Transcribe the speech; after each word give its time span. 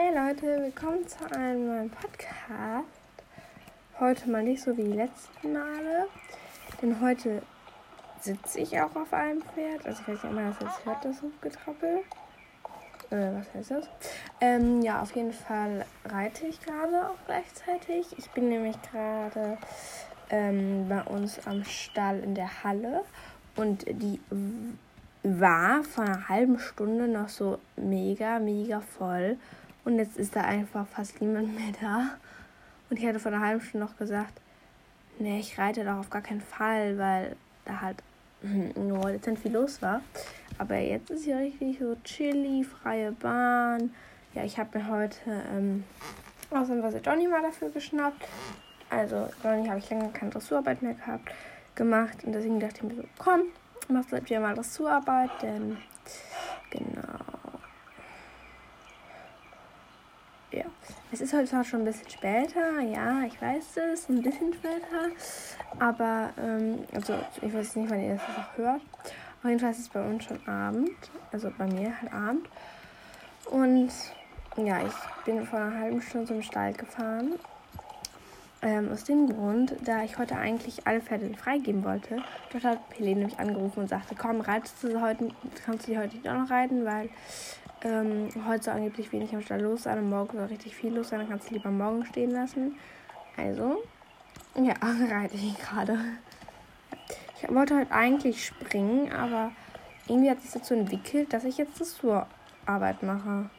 Hey 0.00 0.14
Leute, 0.14 0.62
willkommen 0.62 1.04
zu 1.08 1.28
einem 1.34 1.66
neuen 1.66 1.90
Podcast. 1.90 2.86
Heute 3.98 4.30
mal 4.30 4.44
nicht 4.44 4.62
so 4.62 4.76
wie 4.76 4.84
die 4.84 4.92
letzten 4.92 5.52
Male, 5.52 6.06
denn 6.80 7.00
heute 7.00 7.42
sitze 8.20 8.60
ich 8.60 8.80
auch 8.80 8.94
auf 8.94 9.12
einem 9.12 9.42
Pferd. 9.42 9.84
Also 9.84 10.02
ich 10.02 10.08
weiß 10.08 10.22
nicht, 10.22 10.24
ob 10.24 10.32
man 10.34 10.50
das 10.50 10.60
jetzt 10.60 10.86
hört, 10.86 11.04
das 11.04 11.20
Hufgetrappel. 11.20 11.98
Äh, 13.10 13.40
was 13.40 13.52
heißt 13.52 13.70
das? 13.72 13.88
Ähm, 14.40 14.82
ja, 14.82 15.02
auf 15.02 15.16
jeden 15.16 15.32
Fall 15.32 15.84
reite 16.04 16.46
ich 16.46 16.60
gerade 16.60 17.08
auch 17.08 17.18
gleichzeitig. 17.26 18.16
Ich 18.18 18.30
bin 18.30 18.50
nämlich 18.50 18.76
gerade 18.92 19.58
ähm, 20.30 20.88
bei 20.88 21.02
uns 21.02 21.44
am 21.44 21.64
Stall 21.64 22.20
in 22.20 22.36
der 22.36 22.62
Halle 22.62 23.02
und 23.56 23.84
die 23.88 24.20
war 25.24 25.82
vor 25.82 26.04
einer 26.04 26.28
halben 26.28 26.60
Stunde 26.60 27.08
noch 27.08 27.28
so 27.28 27.58
mega, 27.74 28.38
mega 28.38 28.80
voll. 28.80 29.36
Und 29.88 29.98
jetzt 29.98 30.18
ist 30.18 30.36
da 30.36 30.42
einfach 30.42 30.86
fast 30.86 31.18
niemand 31.22 31.54
mehr 31.54 31.72
da. 31.80 32.10
Und 32.90 32.98
ich 32.98 33.06
hatte 33.06 33.18
vor 33.18 33.32
einer 33.32 33.40
halben 33.40 33.62
Stunde 33.62 33.86
noch 33.86 33.96
gesagt, 33.96 34.34
nee, 35.18 35.40
ich 35.40 35.58
reite 35.58 35.82
doch 35.82 35.96
auf 35.96 36.10
gar 36.10 36.20
keinen 36.20 36.42
Fall, 36.42 36.98
weil 36.98 37.36
da 37.64 37.80
halt 37.80 37.96
nur 38.42 39.10
dezent 39.10 39.38
viel 39.38 39.52
los 39.52 39.80
war. 39.80 40.02
Aber 40.58 40.76
jetzt 40.76 41.08
ist 41.08 41.24
hier 41.24 41.38
richtig 41.38 41.78
so 41.78 41.96
chilly, 42.04 42.64
freie 42.64 43.12
Bahn. 43.12 43.94
Ja, 44.34 44.44
ich 44.44 44.58
habe 44.58 44.78
mir 44.78 44.88
heute 44.90 45.20
ähm, 45.56 45.84
ausnahmsweise 46.50 46.98
Johnny 46.98 47.26
mal 47.26 47.40
dafür 47.40 47.70
geschnappt. 47.70 48.28
Also 48.90 49.30
Johnny 49.42 49.68
habe 49.68 49.78
ich 49.78 49.88
länger 49.88 50.10
keine 50.10 50.32
Dressurarbeit 50.32 50.82
mehr 50.82 50.92
gehabt, 50.92 51.32
gemacht. 51.76 52.24
Und 52.24 52.32
deswegen 52.32 52.60
dachte 52.60 52.76
ich 52.76 52.82
mir 52.82 52.94
so, 52.94 53.04
komm, 53.16 53.40
machst 53.88 54.12
du 54.12 54.20
dir 54.20 54.38
mal 54.38 54.54
Dressurarbeit, 54.54 55.30
denn 55.40 55.78
genau. 56.68 57.37
Ja. 60.52 60.64
Es 61.12 61.20
ist 61.20 61.32
heute 61.32 61.46
zwar 61.46 61.64
schon 61.64 61.80
ein 61.80 61.84
bisschen 61.84 62.08
später, 62.10 62.80
ja, 62.80 63.22
ich 63.22 63.40
weiß 63.40 63.76
es, 63.92 64.08
ein 64.08 64.22
bisschen 64.22 64.52
später. 64.52 65.10
Aber, 65.78 66.30
ähm, 66.38 66.84
also 66.92 67.14
ich 67.40 67.52
weiß 67.52 67.76
nicht, 67.76 67.90
wann 67.90 68.02
ihr 68.02 68.14
das 68.14 68.22
auch 68.22 68.56
hört. 68.56 68.82
Auf 69.42 69.48
jeden 69.48 69.60
Fall 69.60 69.70
ist 69.70 69.78
es 69.78 69.88
bei 69.88 70.04
uns 70.04 70.24
schon 70.24 70.46
Abend. 70.48 70.90
Also 71.32 71.50
bei 71.56 71.66
mir 71.66 71.92
halt 72.00 72.12
Abend. 72.12 72.48
Und 73.50 73.90
ja, 74.56 74.80
ich 74.84 75.24
bin 75.24 75.46
vor 75.46 75.60
einer 75.60 75.78
halben 75.78 76.02
Stunde 76.02 76.26
zum 76.26 76.42
Stall 76.42 76.72
gefahren. 76.72 77.34
Ähm, 78.60 78.90
aus 78.92 79.04
dem 79.04 79.28
Grund, 79.28 79.76
da 79.84 80.02
ich 80.02 80.18
heute 80.18 80.34
eigentlich 80.36 80.84
alle 80.84 81.00
Pferde 81.00 81.32
freigeben 81.34 81.84
wollte. 81.84 82.16
Dort 82.50 82.64
hat 82.64 82.80
Helene 82.96 83.26
mich 83.26 83.38
angerufen 83.38 83.80
und 83.80 83.88
sagte, 83.88 84.16
komm, 84.16 84.40
reitest 84.40 84.82
du 84.82 85.00
heute, 85.00 85.28
kannst 85.64 85.86
du 85.86 85.92
die 85.92 85.98
heute 85.98 86.16
nicht 86.16 86.28
auch 86.28 86.34
noch 86.34 86.50
reiten, 86.50 86.84
weil 86.84 87.08
ähm, 87.82 88.28
heute 88.46 88.64
soll 88.64 88.74
angeblich 88.74 89.12
wenig 89.12 89.34
am 89.34 89.42
Stall 89.42 89.60
los 89.60 89.84
sein 89.84 89.98
und 89.98 90.10
morgen 90.10 90.36
soll 90.36 90.46
richtig 90.46 90.74
viel 90.74 90.94
los 90.94 91.08
sein. 91.08 91.20
Dann 91.20 91.28
kannst 91.28 91.50
du 91.50 91.54
lieber 91.54 91.70
morgen 91.70 92.04
stehen 92.06 92.30
lassen. 92.30 92.76
Also, 93.36 93.82
ja, 94.56 94.74
reite 95.10 95.34
ich 95.34 95.58
gerade. 95.58 95.98
Ich 97.40 97.48
wollte 97.54 97.76
heute 97.76 97.92
eigentlich 97.92 98.44
springen, 98.44 99.12
aber 99.12 99.52
irgendwie 100.08 100.30
hat 100.30 100.40
sich 100.40 100.50
dazu 100.50 100.74
entwickelt, 100.74 101.32
dass 101.32 101.44
ich 101.44 101.58
jetzt 101.58 101.80
das 101.80 102.00
Arbeit 102.66 103.02
mache. 103.02 103.50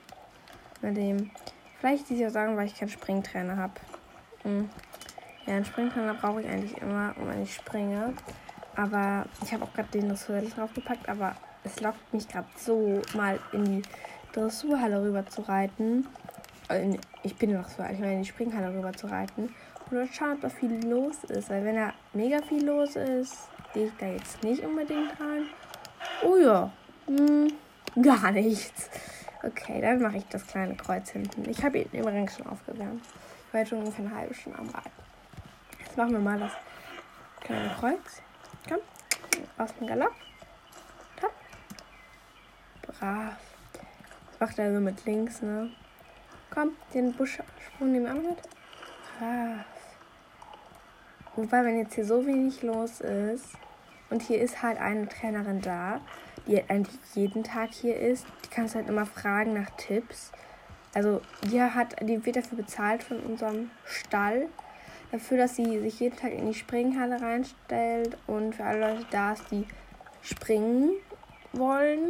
Mit 0.81 0.97
dem. 0.97 1.31
Vielleicht 1.79 2.09
die 2.09 2.17
ja 2.17 2.29
sagen, 2.29 2.57
weil 2.57 2.65
ich 2.65 2.75
keinen 2.75 2.89
Springtrainer 2.89 3.55
habe. 3.55 3.73
Hm. 4.43 4.69
Ja, 5.45 5.55
einen 5.55 5.65
Springtrainer 5.65 6.13
brauche 6.13 6.41
ich 6.41 6.47
eigentlich 6.47 6.77
immer, 6.81 7.15
wenn 7.17 7.41
ich 7.41 7.55
springe. 7.55 8.13
Aber 8.75 9.25
ich 9.41 9.53
habe 9.53 9.63
auch 9.63 9.73
gerade 9.73 9.89
den 9.89 10.09
Dressursättel 10.09 10.49
draufgepackt, 10.49 11.07
aber 11.07 11.35
es 11.63 11.79
lockt 11.81 12.13
mich 12.13 12.27
gerade 12.27 12.47
so, 12.57 13.01
mal 13.15 13.39
in 13.51 13.65
die 13.65 13.81
Dressurhalle 14.33 15.01
rüber 15.01 15.25
zu 15.25 15.41
reiten. 15.41 16.07
Äh, 16.69 16.97
ich 17.23 17.35
bin 17.35 17.53
noch 17.53 17.67
so, 17.67 17.83
ich 17.83 17.99
meine, 17.99 18.13
in 18.13 18.23
die 18.23 18.29
Springhalle 18.29 18.73
rüber 18.73 18.93
zu 18.93 19.07
reiten. 19.07 19.53
Und 19.89 19.97
dort 19.97 20.13
schauen, 20.13 20.33
ob 20.33 20.41
da 20.41 20.49
viel 20.49 20.85
los 20.87 21.23
ist. 21.25 21.49
Weil 21.49 21.65
wenn 21.65 21.75
da 21.75 21.93
mega 22.13 22.41
viel 22.41 22.65
los 22.65 22.95
ist, 22.95 23.49
gehe 23.73 23.87
ich 23.87 23.93
da 23.99 24.07
jetzt 24.07 24.43
nicht 24.43 24.63
unbedingt 24.63 25.19
rein. 25.19 25.47
Oh 26.23 26.37
ja, 26.37 26.71
hm, 27.07 27.51
gar 28.01 28.31
nichts. 28.31 28.89
Okay, 29.41 29.81
dann 29.81 30.01
mache 30.01 30.17
ich 30.17 30.25
das 30.27 30.45
kleine 30.45 30.75
Kreuz 30.75 31.09
hinten. 31.11 31.49
Ich 31.49 31.63
habe 31.63 31.79
ihn 31.79 31.89
übrigens 31.93 32.35
schon 32.35 32.47
aufgewärmt. 32.47 33.03
Ich 33.47 33.53
war 33.53 33.61
jetzt 33.61 33.69
schon 33.69 33.79
ungefähr 33.79 34.05
eine 34.05 34.15
halbe 34.15 34.33
Stunde 34.33 34.59
am 34.59 34.69
Reiten. 34.69 34.91
Jetzt 35.79 35.97
machen 35.97 36.11
wir 36.11 36.19
mal 36.19 36.39
das 36.39 36.51
kleine 37.41 37.73
Kreuz. 37.79 38.21
Komm, 38.67 38.79
aus 39.57 39.73
dem 39.75 39.87
Galopp. 39.87 40.13
Brav. 42.99 43.33
Das 43.73 44.39
macht 44.39 44.59
er 44.59 44.73
so 44.73 44.79
mit 44.79 45.05
links, 45.05 45.41
ne? 45.41 45.71
Komm, 46.49 46.71
den 46.93 47.13
Buschsprung 47.13 47.91
nehmen 47.91 48.05
wir 48.05 48.11
auch 48.11 48.29
mit. 48.29 48.41
Brav. 49.17 49.65
Wobei, 51.35 51.63
wenn 51.63 51.77
jetzt 51.77 51.95
hier 51.95 52.05
so 52.05 52.25
wenig 52.25 52.61
los 52.61 52.99
ist 52.99 53.45
und 54.09 54.21
hier 54.21 54.41
ist 54.41 54.61
halt 54.61 54.79
eine 54.79 55.07
Trainerin 55.07 55.61
da, 55.61 56.01
die 56.47 56.61
eigentlich 56.69 56.99
jeden 57.13 57.43
Tag 57.43 57.69
hier 57.71 57.95
ist, 57.95 58.25
die 58.43 58.49
kannst 58.49 58.75
halt 58.75 58.89
immer 58.89 59.05
fragen 59.05 59.53
nach 59.53 59.69
Tipps. 59.77 60.31
Also 60.93 61.21
die 61.43 61.61
hat, 61.61 61.95
die 62.01 62.25
wird 62.25 62.35
dafür 62.35 62.57
bezahlt 62.57 63.03
von 63.03 63.19
unserem 63.19 63.71
Stall, 63.85 64.47
dafür, 65.11 65.37
dass 65.37 65.55
sie 65.55 65.79
sich 65.79 65.99
jeden 65.99 66.17
Tag 66.17 66.33
in 66.33 66.47
die 66.47 66.53
Springhalle 66.53 67.21
reinstellt 67.21 68.17
und 68.27 68.55
für 68.55 68.65
alle 68.65 68.79
Leute 68.79 69.05
da 69.11 69.33
ist, 69.33 69.49
die 69.51 69.65
springen 70.21 70.91
wollen 71.53 72.09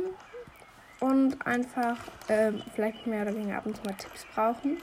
und 1.00 1.46
einfach 1.46 1.98
äh, 2.28 2.52
vielleicht 2.74 3.08
mehr 3.08 3.24
oder 3.24 3.36
weniger 3.36 3.58
ab 3.58 3.66
und 3.66 3.76
zu 3.76 3.84
mal 3.84 3.94
Tipps 3.94 4.26
brauchen. 4.34 4.78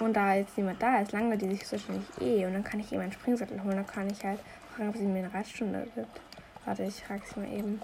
Und 0.00 0.14
da 0.14 0.34
jetzt 0.34 0.56
niemand 0.56 0.80
da 0.80 1.00
ist, 1.00 1.12
langweilt 1.12 1.42
die 1.42 1.54
sich 1.54 1.72
wahrscheinlich 1.72 2.06
eh. 2.20 2.46
Und 2.46 2.54
dann 2.54 2.64
kann 2.64 2.80
ich 2.80 2.92
ihr 2.92 2.98
meinen 2.98 3.12
Springsattel 3.12 3.62
holen. 3.62 3.76
Dann 3.76 3.86
kann 3.86 4.08
ich 4.08 4.24
halt 4.24 4.38
fragen, 4.74 4.90
ob 4.90 4.96
sie 4.96 5.06
mir 5.06 5.24
eine 5.24 5.34
Reitstunde 5.34 5.88
gibt. 5.94 6.20
Warte, 6.64 6.84
ich 6.84 7.02
frage 7.02 7.22
sie 7.26 7.40
mal 7.40 7.52
eben. 7.52 7.80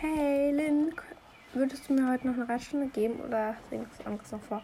Hey 0.00 0.52
Lynn, 0.52 0.94
würdest 1.54 1.88
du 1.88 1.94
mir 1.94 2.10
heute 2.10 2.26
noch 2.26 2.34
eine 2.34 2.48
Reitstunde 2.48 2.88
geben 2.88 3.20
oder 3.20 3.54
singst 3.70 4.00
du 4.00 4.06
anderes 4.06 4.32
noch 4.32 4.42
vor? 4.42 4.62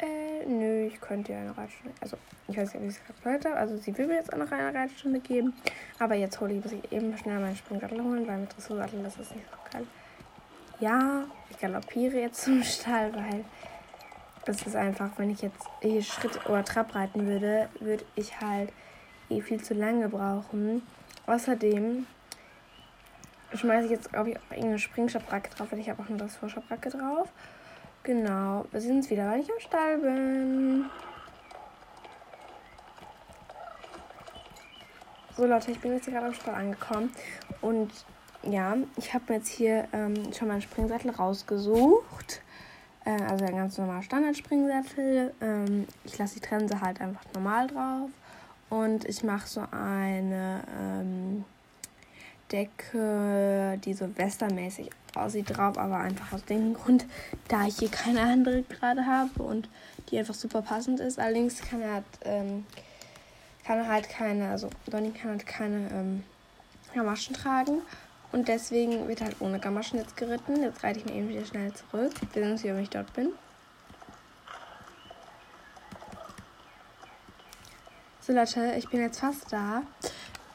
Äh, 0.00 0.46
nö, 0.46 0.86
ich 0.86 1.00
könnte 1.00 1.32
ja 1.32 1.38
eine 1.38 1.56
Reitstunde. 1.56 1.94
Also, 2.00 2.16
ich 2.48 2.56
weiß 2.56 2.74
nicht, 2.74 2.82
ob 2.82 2.88
ich 2.88 2.96
es 2.96 3.22
gerade 3.22 3.48
habe. 3.48 3.58
Also, 3.58 3.76
sie 3.76 3.96
will 3.96 4.06
mir 4.06 4.16
jetzt 4.16 4.32
auch 4.32 4.38
noch 4.38 4.50
eine 4.52 4.74
Reitstunde 4.74 5.20
geben. 5.20 5.52
Aber 5.98 6.14
jetzt 6.14 6.40
hole 6.40 6.54
ich, 6.54 6.62
muss 6.62 6.72
ich 6.72 6.92
eben 6.92 7.16
schnell 7.16 7.40
meinen 7.40 7.56
Springsattel 7.56 8.02
holen, 8.02 8.26
weil 8.26 8.38
mit 8.38 8.54
Dressursattel 8.54 9.02
das 9.02 9.16
ist 9.16 9.34
nicht 9.34 9.46
so 9.50 9.56
geil. 9.72 9.86
Ja, 10.82 11.26
ich 11.48 11.60
galoppiere 11.60 12.18
jetzt 12.18 12.42
zum 12.42 12.60
Stall, 12.64 13.14
weil 13.14 13.44
das 14.44 14.62
ist 14.62 14.74
einfach, 14.74 15.10
wenn 15.16 15.30
ich 15.30 15.40
jetzt 15.40 15.64
hier 15.80 16.02
Schritt 16.02 16.44
oder 16.46 16.64
Trab 16.64 16.96
reiten 16.96 17.24
würde, 17.24 17.68
würde 17.78 18.04
ich 18.16 18.40
halt 18.40 18.72
eh 19.30 19.40
viel 19.40 19.62
zu 19.62 19.74
lange 19.74 20.08
brauchen. 20.08 20.82
Außerdem 21.28 22.04
schmeiße 23.54 23.84
ich 23.84 23.92
jetzt, 23.92 24.10
glaube 24.10 24.30
ich, 24.30 24.38
irgendeine 24.50 24.80
Springschabracke 24.80 25.50
drauf, 25.50 25.70
weil 25.70 25.78
ich 25.78 25.88
habe 25.88 26.02
auch 26.02 26.08
eine 26.08 26.18
Dressurschabracke 26.18 26.90
drauf. 26.90 27.28
Genau, 28.02 28.66
wir 28.72 28.80
sind 28.80 29.08
wieder, 29.08 29.30
weil 29.30 29.42
ich 29.42 29.48
im 29.48 29.60
Stall 29.60 29.98
bin. 29.98 30.86
So 35.36 35.46
Leute, 35.46 35.70
ich 35.70 35.78
bin 35.78 35.92
jetzt 35.92 36.06
gerade 36.06 36.26
am 36.26 36.34
Stall 36.34 36.56
angekommen 36.56 37.12
und 37.60 37.92
ja, 38.42 38.76
ich 38.96 39.14
habe 39.14 39.24
mir 39.28 39.38
jetzt 39.38 39.48
hier 39.48 39.88
ähm, 39.92 40.32
schon 40.32 40.48
meinen 40.48 40.62
Springsattel 40.62 41.10
rausgesucht. 41.10 42.42
Äh, 43.04 43.22
also 43.22 43.44
ein 43.44 43.56
ganz 43.56 43.78
normaler 43.78 44.02
Standard-Springsattel. 44.02 45.32
Ähm, 45.40 45.86
ich 46.04 46.18
lasse 46.18 46.34
die 46.34 46.40
Trense 46.40 46.80
halt 46.80 47.00
einfach 47.00 47.24
normal 47.34 47.68
drauf. 47.68 48.10
Und 48.70 49.04
ich 49.04 49.22
mache 49.22 49.46
so 49.46 49.62
eine 49.70 50.62
ähm, 50.80 51.44
Decke, 52.50 53.78
die 53.84 53.94
so 53.94 54.16
westermäßig 54.16 54.90
aussieht 55.14 55.56
drauf, 55.56 55.76
aber 55.78 55.98
einfach 55.98 56.32
aus 56.32 56.44
dem 56.44 56.74
Grund, 56.74 57.06
da 57.48 57.66
ich 57.66 57.78
hier 57.78 57.90
keine 57.90 58.22
andere 58.22 58.62
gerade 58.62 59.04
habe 59.06 59.42
und 59.42 59.68
die 60.10 60.18
einfach 60.18 60.34
super 60.34 60.62
passend 60.62 61.00
ist. 61.00 61.18
Allerdings 61.18 61.60
kann 61.60 61.82
er 61.82 61.94
halt, 61.94 62.04
ähm, 62.24 62.66
kann 63.64 63.78
er 63.78 63.88
halt 63.88 64.08
keine, 64.08 64.50
also 64.50 64.70
Donny 64.90 65.10
kann 65.10 65.32
halt 65.32 65.46
keine 65.46 65.90
ähm, 65.90 66.24
Gamaschen 66.94 67.34
tragen. 67.34 67.82
Und 68.32 68.48
deswegen 68.48 69.06
wird 69.08 69.20
halt 69.20 69.36
ohne 69.40 69.60
Gamaschen 69.60 69.98
jetzt 69.98 70.16
geritten. 70.16 70.62
Jetzt 70.62 70.82
reite 70.82 70.98
ich 70.98 71.04
mir 71.04 71.12
eben 71.14 71.28
wieder 71.28 71.44
schnell 71.44 71.72
zurück. 71.74 72.12
Wir 72.32 72.42
sehen 72.42 72.52
uns, 72.52 72.64
wie 72.64 72.82
ich 72.82 72.90
dort 72.90 73.12
bin. 73.12 73.32
So 78.20 78.32
Leute, 78.32 78.74
ich 78.78 78.88
bin 78.88 79.00
jetzt 79.00 79.20
fast 79.20 79.52
da. 79.52 79.82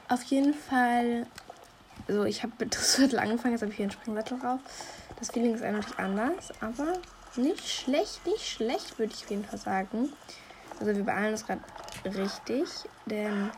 Auf 0.10 0.24
jeden 0.24 0.54
Fall, 0.54 1.28
also 2.08 2.24
ich 2.24 2.42
habe 2.42 2.54
mit 2.60 2.74
Dressurttel 2.74 3.20
angefangen, 3.20 3.54
jetzt 3.54 3.62
habe 3.62 3.72
ich 3.72 3.78
hier 3.78 3.84
einen 3.84 3.92
Springsattel 3.92 4.40
drauf. 4.40 4.60
Das 5.20 5.32
Feeling 5.32 5.54
ist 5.54 5.64
eigentlich 5.64 6.00
anders, 6.00 6.52
aber 6.62 6.94
nicht 7.36 7.68
schlecht, 7.68 8.26
nicht 8.26 8.48
schlecht, 8.48 8.98
würde 8.98 9.14
ich 9.14 9.24
auf 9.24 9.30
jeden 9.30 9.46
Fall 9.46 9.60
sagen. 9.60 10.14
Also 10.80 10.96
wir 10.96 11.04
beeilen 11.04 11.34
uns 11.34 11.46
gerade 11.46 11.62
richtig, 12.06 12.70
denn 13.06 13.52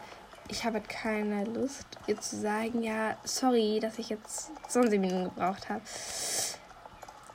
ich 0.49 0.65
habe 0.65 0.81
keine 0.81 1.45
Lust, 1.45 1.85
ihr 2.07 2.19
zu 2.19 2.35
sagen, 2.35 2.81
ja, 2.83 3.15
sorry, 3.23 3.79
dass 3.79 3.99
ich 3.99 4.09
jetzt 4.09 4.51
20 4.67 4.99
Minuten 4.99 5.25
gebraucht 5.25 5.69
habe. 5.69 5.81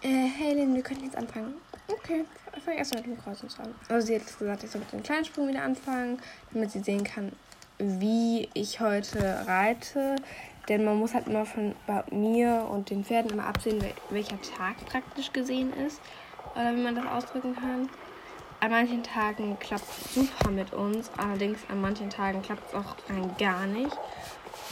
Äh, 0.03 0.29
hey 0.29 0.55
Lynn, 0.55 0.75
wir 0.75 0.83
könnten 0.83 1.05
jetzt 1.05 1.17
anfangen. 1.17 1.55
Okay, 1.89 2.25
fange 2.65 2.79
erstmal 2.79 3.03
mit 3.03 3.17
dem 3.17 3.23
Kreuzens 3.23 3.59
an. 3.59 3.75
Also 3.89 4.07
sie 4.07 4.17
hat 4.17 4.39
gesagt, 4.39 4.65
ich 4.65 4.71
soll 4.71 4.81
mit 4.81 4.93
dem 4.93 5.03
kleinen 5.03 5.25
Sprung 5.25 5.49
wieder 5.49 5.63
anfangen, 5.63 6.21
damit 6.53 6.73
sie 6.73 6.81
sehen 6.81 7.05
kann, 7.05 7.33
wie 7.79 8.49
ich 8.55 8.81
heute 8.81 9.47
reite. 9.47 10.17
Denn 10.69 10.85
man 10.85 10.97
muss 10.97 11.15
halt 11.15 11.27
immer 11.27 11.45
von 11.45 11.75
mir 12.11 12.67
und 12.71 12.91
den 12.91 13.05
Pferden 13.05 13.33
immer 13.33 13.47
absehen, 13.47 13.85
welcher 14.11 14.41
Tag 14.41 14.77
praktisch 14.87 15.33
gesehen 15.33 15.73
ist. 15.87 16.01
Oder 16.55 16.75
wie 16.75 16.83
man 16.83 16.95
das 16.95 17.07
ausdrücken 17.07 17.55
kann. 17.55 17.89
An 18.65 18.71
manchen 18.71 19.03
Tagen 19.03 19.59
klappt 19.59 19.85
es 19.91 20.15
super 20.15 20.51
mit 20.51 20.73
uns. 20.73 21.11
Allerdings 21.19 21.61
an 21.69 21.83
manchen 21.83 22.09
Tagen 22.09 22.41
klappt 22.41 22.67
es 22.69 22.75
auch 22.75 22.97
rein 23.11 23.37
gar 23.39 23.67
nicht. 23.67 23.95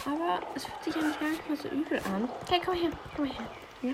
Aber 0.07 0.41
es 0.55 0.65
fühlt 0.65 0.83
sich 0.83 0.97
eigentlich 0.97 1.21
gar 1.21 1.29
nicht 1.29 1.47
mal 1.47 1.57
so 1.59 1.69
übel 1.69 1.99
an. 1.99 2.27
Hey, 2.49 2.59
komm 2.65 2.75
her, 2.75 2.91
komm 3.15 3.27
her. 3.27 3.45
Ja? 3.83 3.93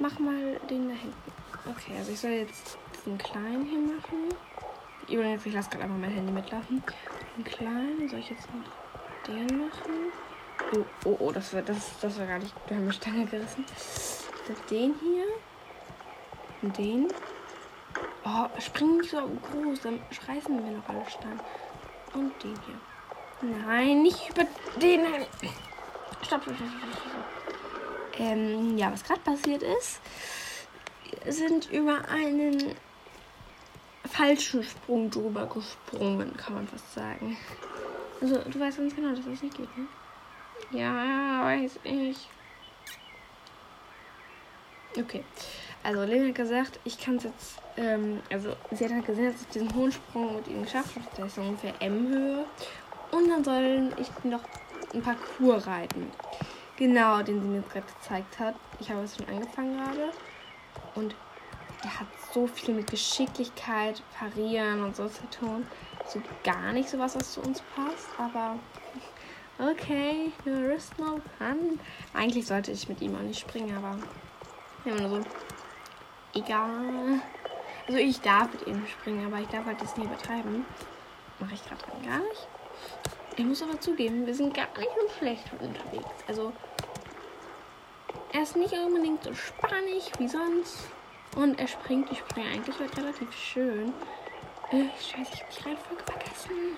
Mach 0.00 0.18
mal 0.18 0.58
den 0.68 0.88
da 0.88 0.94
hinten. 0.96 1.32
Okay, 1.70 1.96
also 1.96 2.10
ich 2.10 2.18
soll 2.18 2.32
jetzt 2.32 2.78
diesen 2.96 3.16
kleinen 3.16 3.64
hier 3.66 3.78
machen. 3.78 4.34
Übrigens, 5.08 5.46
ich 5.46 5.54
lasse 5.54 5.70
gerade 5.70 5.84
einfach 5.84 5.98
mein 5.98 6.10
Handy 6.10 6.32
mitlaufen. 6.32 6.82
Den 7.36 7.44
kleinen 7.44 8.08
soll 8.08 8.18
ich 8.18 8.30
jetzt 8.30 8.48
noch 8.52 9.28
den 9.28 9.46
machen. 9.56 10.10
Oh, 10.74 10.84
oh, 11.04 11.16
oh, 11.20 11.30
das 11.30 11.54
war, 11.54 11.62
das, 11.62 11.96
das 12.00 12.18
war 12.18 12.26
gar 12.26 12.40
nicht. 12.40 12.52
Wir 12.66 12.76
haben 12.76 12.82
eine 12.82 12.92
Stange 12.92 13.24
gerissen. 13.26 13.64
Den 14.68 14.96
hier. 15.00 15.26
Und 16.62 16.76
den. 16.76 17.06
Oh, 18.28 18.48
spring 18.60 18.96
nicht 18.96 19.10
so 19.10 19.18
groß, 19.18 19.82
dann 19.82 20.00
schreißen 20.10 20.64
wir 20.64 20.76
noch 20.76 20.88
alle 20.88 21.08
Steine. 21.08 21.38
Und 22.12 22.42
den 22.42 22.58
hier. 22.66 23.48
Nein, 23.64 24.02
nicht 24.02 24.30
über 24.30 24.42
den. 24.80 25.04
Stopp, 26.22 26.42
stopp, 26.42 26.56
stopp, 26.56 26.56
stopp. 26.56 28.18
Ähm, 28.18 28.76
ja, 28.76 28.90
was 28.90 29.04
gerade 29.04 29.20
passiert 29.20 29.62
ist, 29.62 30.00
sind 31.26 31.70
über 31.70 32.08
einen 32.08 32.74
falschen 34.10 34.64
Sprung 34.64 35.08
drüber 35.08 35.46
gesprungen, 35.46 36.36
kann 36.36 36.54
man 36.54 36.66
fast 36.66 36.94
sagen. 36.94 37.36
Also, 38.20 38.38
du 38.38 38.58
weißt 38.58 38.78
ganz 38.78 38.96
genau, 38.96 39.14
dass 39.14 39.24
das 39.24 39.42
nicht 39.42 39.56
geht, 39.56 39.78
ne? 39.78 39.86
Ja, 40.70 41.44
weiß 41.44 41.78
ich. 41.84 42.28
Okay. 44.98 45.22
Also 45.86 46.02
Lena 46.02 46.26
hat 46.26 46.34
gesagt, 46.34 46.80
ich 46.82 46.98
kann 46.98 47.14
es 47.14 47.22
jetzt, 47.22 47.58
ähm, 47.76 48.20
also 48.28 48.56
sie 48.72 48.84
hat 48.84 48.92
halt 48.92 49.06
gesehen, 49.06 49.30
dass 49.30 49.42
ich 49.42 49.48
diesen 49.50 49.72
hohen 49.72 49.92
Sprung 49.92 50.34
mit 50.34 50.48
ihm 50.48 50.62
geschafft 50.64 50.96
habe. 50.96 51.06
Der 51.16 51.26
ist 51.26 51.36
so 51.36 51.42
ungefähr 51.42 51.74
M-Höhe. 51.78 52.44
Und 53.12 53.28
dann 53.28 53.44
soll 53.44 53.92
ich 53.96 54.08
noch 54.24 54.42
ein 54.92 55.00
Parcours 55.00 55.64
reiten. 55.68 56.10
Genau, 56.76 57.22
den 57.22 57.40
sie 57.40 57.46
mir 57.46 57.62
gerade 57.62 57.86
gezeigt 57.86 58.36
hat. 58.40 58.56
Ich 58.80 58.90
habe 58.90 59.02
es 59.04 59.16
schon 59.16 59.28
angefangen 59.28 59.76
gerade. 59.76 60.10
Und 60.96 61.14
er 61.84 62.00
hat 62.00 62.08
so 62.34 62.48
viel 62.48 62.74
mit 62.74 62.90
Geschicklichkeit, 62.90 64.02
Parieren 64.18 64.82
und 64.82 64.96
so 64.96 65.06
zu 65.06 65.24
tun. 65.30 65.68
So 66.08 66.20
gar 66.42 66.72
nicht 66.72 66.88
sowas, 66.88 67.14
was 67.14 67.34
zu 67.34 67.42
uns 67.42 67.62
passt, 67.76 68.08
aber 68.18 68.58
Okay, 69.70 70.32
no 70.44 70.66
risk, 70.66 70.98
no 70.98 71.20
fun. 71.38 71.78
Eigentlich 72.12 72.44
sollte 72.44 72.72
ich 72.72 72.88
mit 72.88 73.00
ihm 73.00 73.14
auch 73.14 73.20
nicht 73.20 73.38
springen, 73.38 73.76
aber 73.76 73.96
immer 74.84 75.00
nur 75.00 75.22
so. 75.22 75.45
Egal. 76.36 77.20
Also 77.86 77.98
ich 77.98 78.20
darf 78.20 78.52
mit 78.52 78.66
ihm 78.66 78.86
springen, 78.86 79.26
aber 79.26 79.40
ich 79.40 79.48
darf 79.48 79.64
halt 79.64 79.80
das 79.80 79.96
nie 79.96 80.04
übertreiben. 80.04 80.66
Mache 81.38 81.54
ich 81.54 81.64
gerade 81.64 81.82
gar 82.06 82.18
nicht. 82.18 82.48
Ich 83.36 83.44
muss 83.44 83.62
aber 83.62 83.80
zugeben, 83.80 84.26
wir 84.26 84.34
sind 84.34 84.54
gar 84.54 84.66
nicht 84.76 84.90
so 85.00 85.18
schlecht 85.18 85.44
unterwegs. 85.52 86.24
Also 86.28 86.52
er 88.32 88.42
ist 88.42 88.56
nicht 88.56 88.74
unbedingt 88.74 89.24
so 89.24 89.34
spannig 89.34 90.10
wie 90.18 90.28
sonst. 90.28 90.88
Und 91.36 91.58
er 91.58 91.68
springt, 91.68 92.10
ich 92.10 92.18
springe 92.18 92.48
eigentlich 92.50 92.78
halt 92.78 92.96
relativ 92.96 93.32
schön. 93.32 93.92
Äh, 94.70 94.88
scheiße, 95.00 95.32
ich 95.32 95.42
hab 95.42 95.50
die 95.50 95.62
Reihenfolge 95.62 96.04
vergessen. 96.04 96.76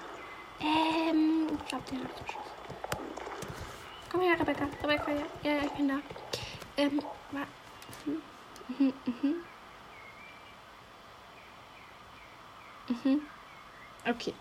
Ähm, 0.61 1.47
ich 1.59 1.69
glaube, 1.69 1.85
der 1.91 1.99
hat 1.99 2.19
so 2.19 2.33
Schuss. 2.33 2.53
Komm 4.11 4.21
her, 4.21 4.39
Rebecca. 4.39 4.69
Rebecca, 4.83 5.11
ja, 5.11 5.25
ja, 5.43 5.51
ja 5.53 5.63
ich 5.65 5.73
bin 5.73 5.89
da. 5.89 5.99
Ähm, 6.77 7.01
mhm, 8.69 8.93
mhm, 9.07 9.35
mhm. 13.05 13.23
Okay. 14.09 14.33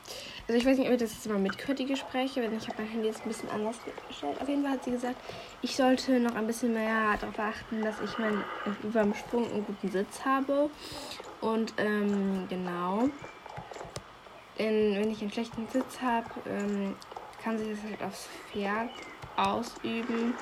Also 0.48 0.60
ich 0.60 0.66
weiß 0.66 0.78
nicht, 0.78 0.88
ob 0.88 0.94
ihr 0.94 0.98
das 0.98 1.14
jetzt 1.14 1.26
immer 1.26 1.40
mithört, 1.40 1.80
die 1.80 1.86
Gespräche, 1.86 2.42
wenn 2.42 2.56
ich 2.56 2.70
habe 2.70 2.82
mein 2.82 2.92
Handy 2.92 3.08
jetzt 3.08 3.24
ein 3.24 3.28
bisschen 3.28 3.50
anders 3.50 3.76
gestellt. 4.08 4.40
Auf 4.40 4.48
jeden 4.48 4.64
Fall 4.64 4.74
hat 4.74 4.84
sie 4.84 4.92
gesagt, 4.92 5.18
ich 5.62 5.76
sollte 5.76 6.20
noch 6.22 6.36
ein 6.36 6.48
bisschen 6.48 6.74
mehr 6.74 7.18
darauf 7.20 7.38
achten, 7.38 7.82
dass 7.84 8.00
ich 8.00 8.18
mein, 8.18 8.44
beim 8.94 9.14
Sprung 9.14 9.52
einen 9.52 9.66
guten 9.66 9.90
Sitz 9.90 10.24
habe. 10.24 10.70
Und 11.42 11.74
ähm, 11.78 12.48
genau. 12.48 13.10
Denn 14.58 14.96
wenn 14.96 15.12
ich 15.12 15.22
einen 15.22 15.32
schlechten 15.32 15.68
Sitz 15.68 16.02
habe, 16.02 16.30
ähm, 16.48 16.96
kann 17.44 17.58
sich 17.58 17.70
das 17.70 17.84
halt 17.84 18.04
aufs 18.04 18.30
Pferd 18.52 18.90
ausüben. 19.36 20.34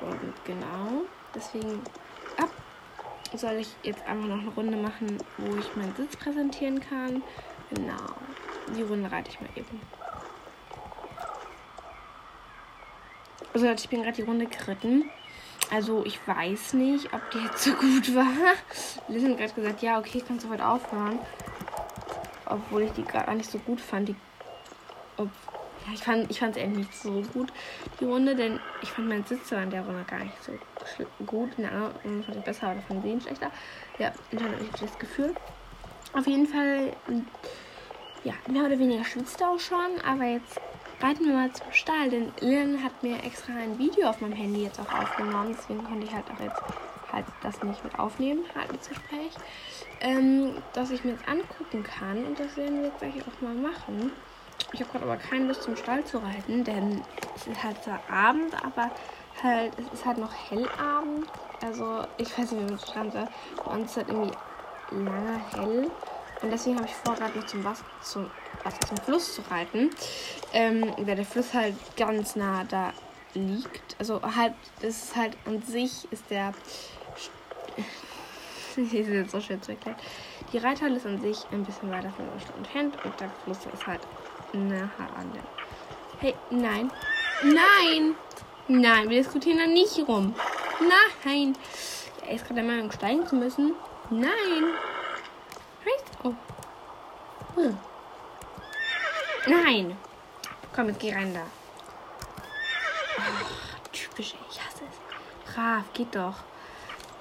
Und 0.00 0.44
genau, 0.44 1.02
deswegen 1.34 1.82
soll 3.38 3.54
ich 3.54 3.68
jetzt 3.82 4.06
einfach 4.06 4.26
noch 4.26 4.40
eine 4.40 4.50
Runde 4.50 4.76
machen, 4.76 5.18
wo 5.38 5.56
ich 5.56 5.76
meinen 5.76 5.94
Sitz 5.96 6.16
präsentieren 6.16 6.80
kann. 6.80 7.22
Genau, 7.70 8.14
die 8.76 8.82
Runde 8.82 9.10
reite 9.10 9.30
ich 9.30 9.40
mal 9.40 9.50
eben. 9.56 9.80
Also 13.52 13.66
ich 13.66 13.88
bin 13.88 14.02
gerade 14.02 14.16
die 14.16 14.22
Runde 14.22 14.46
geritten. 14.46 15.10
Also 15.70 16.04
ich 16.04 16.18
weiß 16.26 16.74
nicht, 16.74 17.12
ob 17.12 17.30
die 17.30 17.38
jetzt 17.38 17.62
so 17.62 17.72
gut 17.72 18.14
war. 18.14 18.26
Liz 19.08 19.24
hat 19.24 19.38
gerade 19.38 19.52
gesagt, 19.52 19.82
ja, 19.82 19.98
okay, 19.98 20.22
kannst 20.26 20.44
du 20.44 20.50
heute 20.50 20.66
aufhören. 20.66 21.18
Obwohl 22.46 22.82
ich 22.82 22.92
die 22.92 23.04
gerade 23.04 23.34
nicht 23.34 23.50
so 23.50 23.58
gut 23.58 23.80
fand. 23.80 24.08
Die, 24.08 24.16
ob, 25.16 25.28
ja, 25.86 25.94
ich 25.94 26.02
fand 26.02 26.30
ich 26.30 26.42
es 26.42 26.42
eigentlich 26.42 26.76
nicht 26.76 26.94
so 26.94 27.22
gut, 27.32 27.52
die 28.00 28.04
Runde, 28.04 28.34
denn 28.34 28.60
ich 28.82 28.90
fand 28.90 29.08
meinen 29.08 29.24
Sitzer 29.24 29.62
in 29.62 29.70
der 29.70 29.84
Runde 29.84 30.04
gar 30.04 30.18
nicht 30.18 30.42
so 30.42 30.52
gut. 30.52 30.73
In 30.98 31.48
der 31.58 31.72
anderen 31.72 32.24
ich 32.28 32.44
besser, 32.44 32.68
aber 32.68 32.76
davon 32.76 33.02
sehen 33.02 33.20
schlechter. 33.20 33.50
Ja, 33.98 34.12
anscheinend 34.30 34.56
habe 34.56 34.64
ich 34.64 34.80
das 34.80 34.98
Gefühl. 34.98 35.34
Auf 36.12 36.26
jeden 36.26 36.46
Fall, 36.46 36.92
ja, 38.22 38.34
mehr 38.48 38.64
oder 38.64 38.78
weniger 38.78 39.04
schwitzt 39.04 39.42
auch 39.42 39.58
schon, 39.58 40.00
aber 40.06 40.24
jetzt 40.24 40.60
reiten 41.00 41.24
wir 41.26 41.34
mal 41.34 41.52
zum 41.52 41.72
Stall, 41.72 42.08
denn 42.10 42.32
Lynn 42.40 42.82
hat 42.82 43.02
mir 43.02 43.22
extra 43.24 43.52
ein 43.52 43.78
Video 43.78 44.08
auf 44.08 44.20
meinem 44.20 44.32
Handy 44.32 44.62
jetzt 44.62 44.80
auch 44.80 44.92
aufgenommen, 44.92 45.56
deswegen 45.58 45.82
konnte 45.84 46.06
ich 46.06 46.14
halt 46.14 46.24
auch 46.30 46.40
jetzt 46.40 46.62
halt 47.12 47.26
das 47.42 47.62
nicht 47.62 47.82
mit 47.84 47.98
aufnehmen, 47.98 48.44
halt 48.54 48.72
mit 48.72 48.88
Gespräch, 48.88 49.32
ähm, 50.00 50.56
dass 50.72 50.90
ich 50.90 51.04
mir 51.04 51.12
jetzt 51.12 51.28
angucken 51.28 51.84
kann 51.84 52.24
und 52.24 52.38
das 52.38 52.56
werden 52.56 52.78
wir 52.78 52.88
jetzt 52.88 52.98
gleich 52.98 53.14
auch 53.22 53.40
mal 53.40 53.54
machen. 53.54 54.12
Ich 54.72 54.80
habe 54.80 54.90
gerade 54.90 55.04
aber 55.04 55.16
keine 55.16 55.46
Lust 55.46 55.62
zum 55.62 55.76
Stall 55.76 56.04
zu 56.04 56.18
reiten, 56.18 56.64
denn 56.64 57.02
es 57.36 57.46
ist 57.46 57.62
halt 57.62 57.82
zwar 57.82 58.00
Abend, 58.10 58.54
aber 58.64 58.90
halt, 59.42 59.72
es 59.78 59.92
ist 59.92 60.04
halt 60.04 60.18
noch 60.18 60.32
Hellabend. 60.32 61.28
Also, 61.62 62.04
ich 62.18 62.30
weiß 62.30 62.52
nicht, 62.52 62.60
wie 62.60 62.64
man 62.64 62.76
das 62.76 62.90
schreiben 62.90 63.10
soll. 63.10 63.28
Bei 63.64 63.72
uns 63.72 63.90
ist 63.90 63.96
halt 63.96 64.08
irgendwie 64.08 64.36
lange 64.90 65.40
hell. 65.52 65.90
Und 66.42 66.50
deswegen 66.50 66.76
habe 66.76 66.86
ich 66.86 66.94
vor, 66.94 67.14
gerade 67.14 67.38
noch 67.38 67.46
zum 67.46 67.64
Wasser, 67.64 67.84
zum, 68.02 68.30
Wasser, 68.62 68.80
zum 68.80 68.96
Fluss 68.98 69.34
zu 69.34 69.42
reiten. 69.50 69.90
Ähm, 70.52 70.92
weil 70.98 71.16
der 71.16 71.24
Fluss 71.24 71.54
halt 71.54 71.74
ganz 71.96 72.36
nah 72.36 72.64
da 72.64 72.92
liegt. 73.34 73.96
Also 73.98 74.20
halt, 74.22 74.54
es 74.80 75.04
ist 75.04 75.16
halt 75.16 75.36
an 75.46 75.62
sich 75.62 76.06
ist 76.10 76.24
der. 76.30 76.52
ist 78.76 78.92
jetzt 78.92 79.30
so 79.30 79.40
schwer 79.40 79.60
zu 79.62 79.72
erklären. 79.72 79.96
Die 80.52 80.58
Reithalle 80.58 80.96
ist 80.96 81.06
an 81.06 81.20
sich 81.20 81.38
ein 81.52 81.64
bisschen 81.64 81.90
weiter 81.90 82.10
von 82.10 82.26
Stadt 82.40 82.56
entfernt 82.56 82.96
und 83.04 83.20
der 83.20 83.30
Fluss 83.44 83.58
ist 83.72 83.86
halt 83.86 84.00
nahe 84.52 84.90
an 85.16 85.32
der. 85.32 85.42
Hey, 86.20 86.34
nein. 86.50 86.90
Nein! 87.42 88.14
Nein, 88.66 89.10
wir 89.10 89.18
diskutieren 89.18 89.58
da 89.58 89.66
nicht 89.66 89.98
rum. 90.08 90.34
Nein! 90.80 91.56
Er 92.26 92.34
ist 92.34 92.44
gerade 92.44 92.62
der 92.62 92.64
Meinung, 92.64 92.90
steigen 92.90 93.26
zu 93.26 93.36
müssen. 93.36 93.74
Nein! 94.10 94.74
Oh. 96.22 96.32
Hm. 97.56 97.76
Nein! 99.46 99.96
Komm, 100.74 100.88
jetzt 100.88 101.00
geh 101.00 101.12
rein 101.12 101.34
da. 101.34 101.42
Oh, 103.18 103.88
typisch, 103.92 104.34
ich 104.50 104.58
hasse 104.58 104.84
es. 104.90 105.52
Brav, 105.54 105.82
geht 105.92 106.14
doch. 106.14 106.36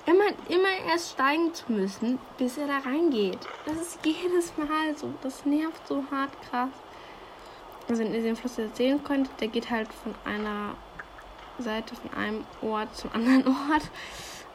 Immer, 0.06 0.30
immer 0.48 0.70
erst 0.90 1.12
steigen 1.12 1.54
zu 1.54 1.72
müssen, 1.72 2.20
bis 2.38 2.58
er 2.58 2.68
da 2.68 2.78
reingeht. 2.78 3.40
Das 3.66 3.76
ist 3.76 4.00
jedes 4.06 4.56
Mal 4.58 4.96
so. 4.96 5.14
Das 5.22 5.46
nervt 5.46 5.86
so 5.88 6.04
hart 6.10 6.32
krass. 6.50 6.70
Also 7.90 8.02
wenn 8.02 8.14
ihr 8.14 8.22
den 8.22 8.38
Fluss 8.38 8.56
sehen 8.76 9.04
könnt, 9.04 9.30
der 9.42 9.50
geht 9.50 9.70
halt 9.70 9.90
von 9.94 10.16
einer 10.24 10.76
Seite, 11.60 11.96
von 11.96 12.14
einem 12.14 12.46
Ort 12.62 12.96
zum 12.96 13.12
anderen 13.14 13.48
Ort. 13.72 13.90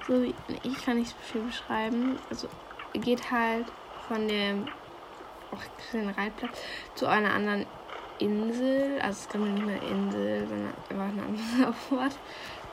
So 0.07 0.23
wie 0.23 0.35
ich 0.63 0.85
kann 0.85 0.99
nicht 0.99 1.11
so 1.11 1.17
viel 1.33 1.43
beschreiben. 1.43 2.19
Also 2.31 2.49
geht 2.95 3.31
halt 3.31 3.67
von 4.07 4.27
dem 4.27 4.67
den 5.93 6.11
Reitplatz 6.11 6.59
zu 6.95 7.07
einer 7.07 7.33
anderen 7.33 7.67
Insel. 8.19 9.01
Also 9.01 9.13
es 9.13 9.27
ist 9.27 9.35
nicht 9.35 9.65
mehr 9.67 9.83
Insel, 9.83 10.47
sondern 10.47 10.75
einfach 10.89 11.05
ein 11.05 11.21
anderer 11.21 11.75
Ort. 12.03 12.19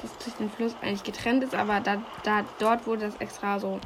das 0.01 0.17
durch 0.17 0.35
den 0.37 0.49
Fluss 0.49 0.75
eigentlich 0.81 1.03
getrennt 1.03 1.43
ist, 1.43 1.55
aber 1.55 1.79
da, 1.79 2.01
da 2.23 2.43
dort 2.59 2.85
wurde 2.87 3.05
das 3.05 3.15
extra 3.17 3.59
so 3.59 3.79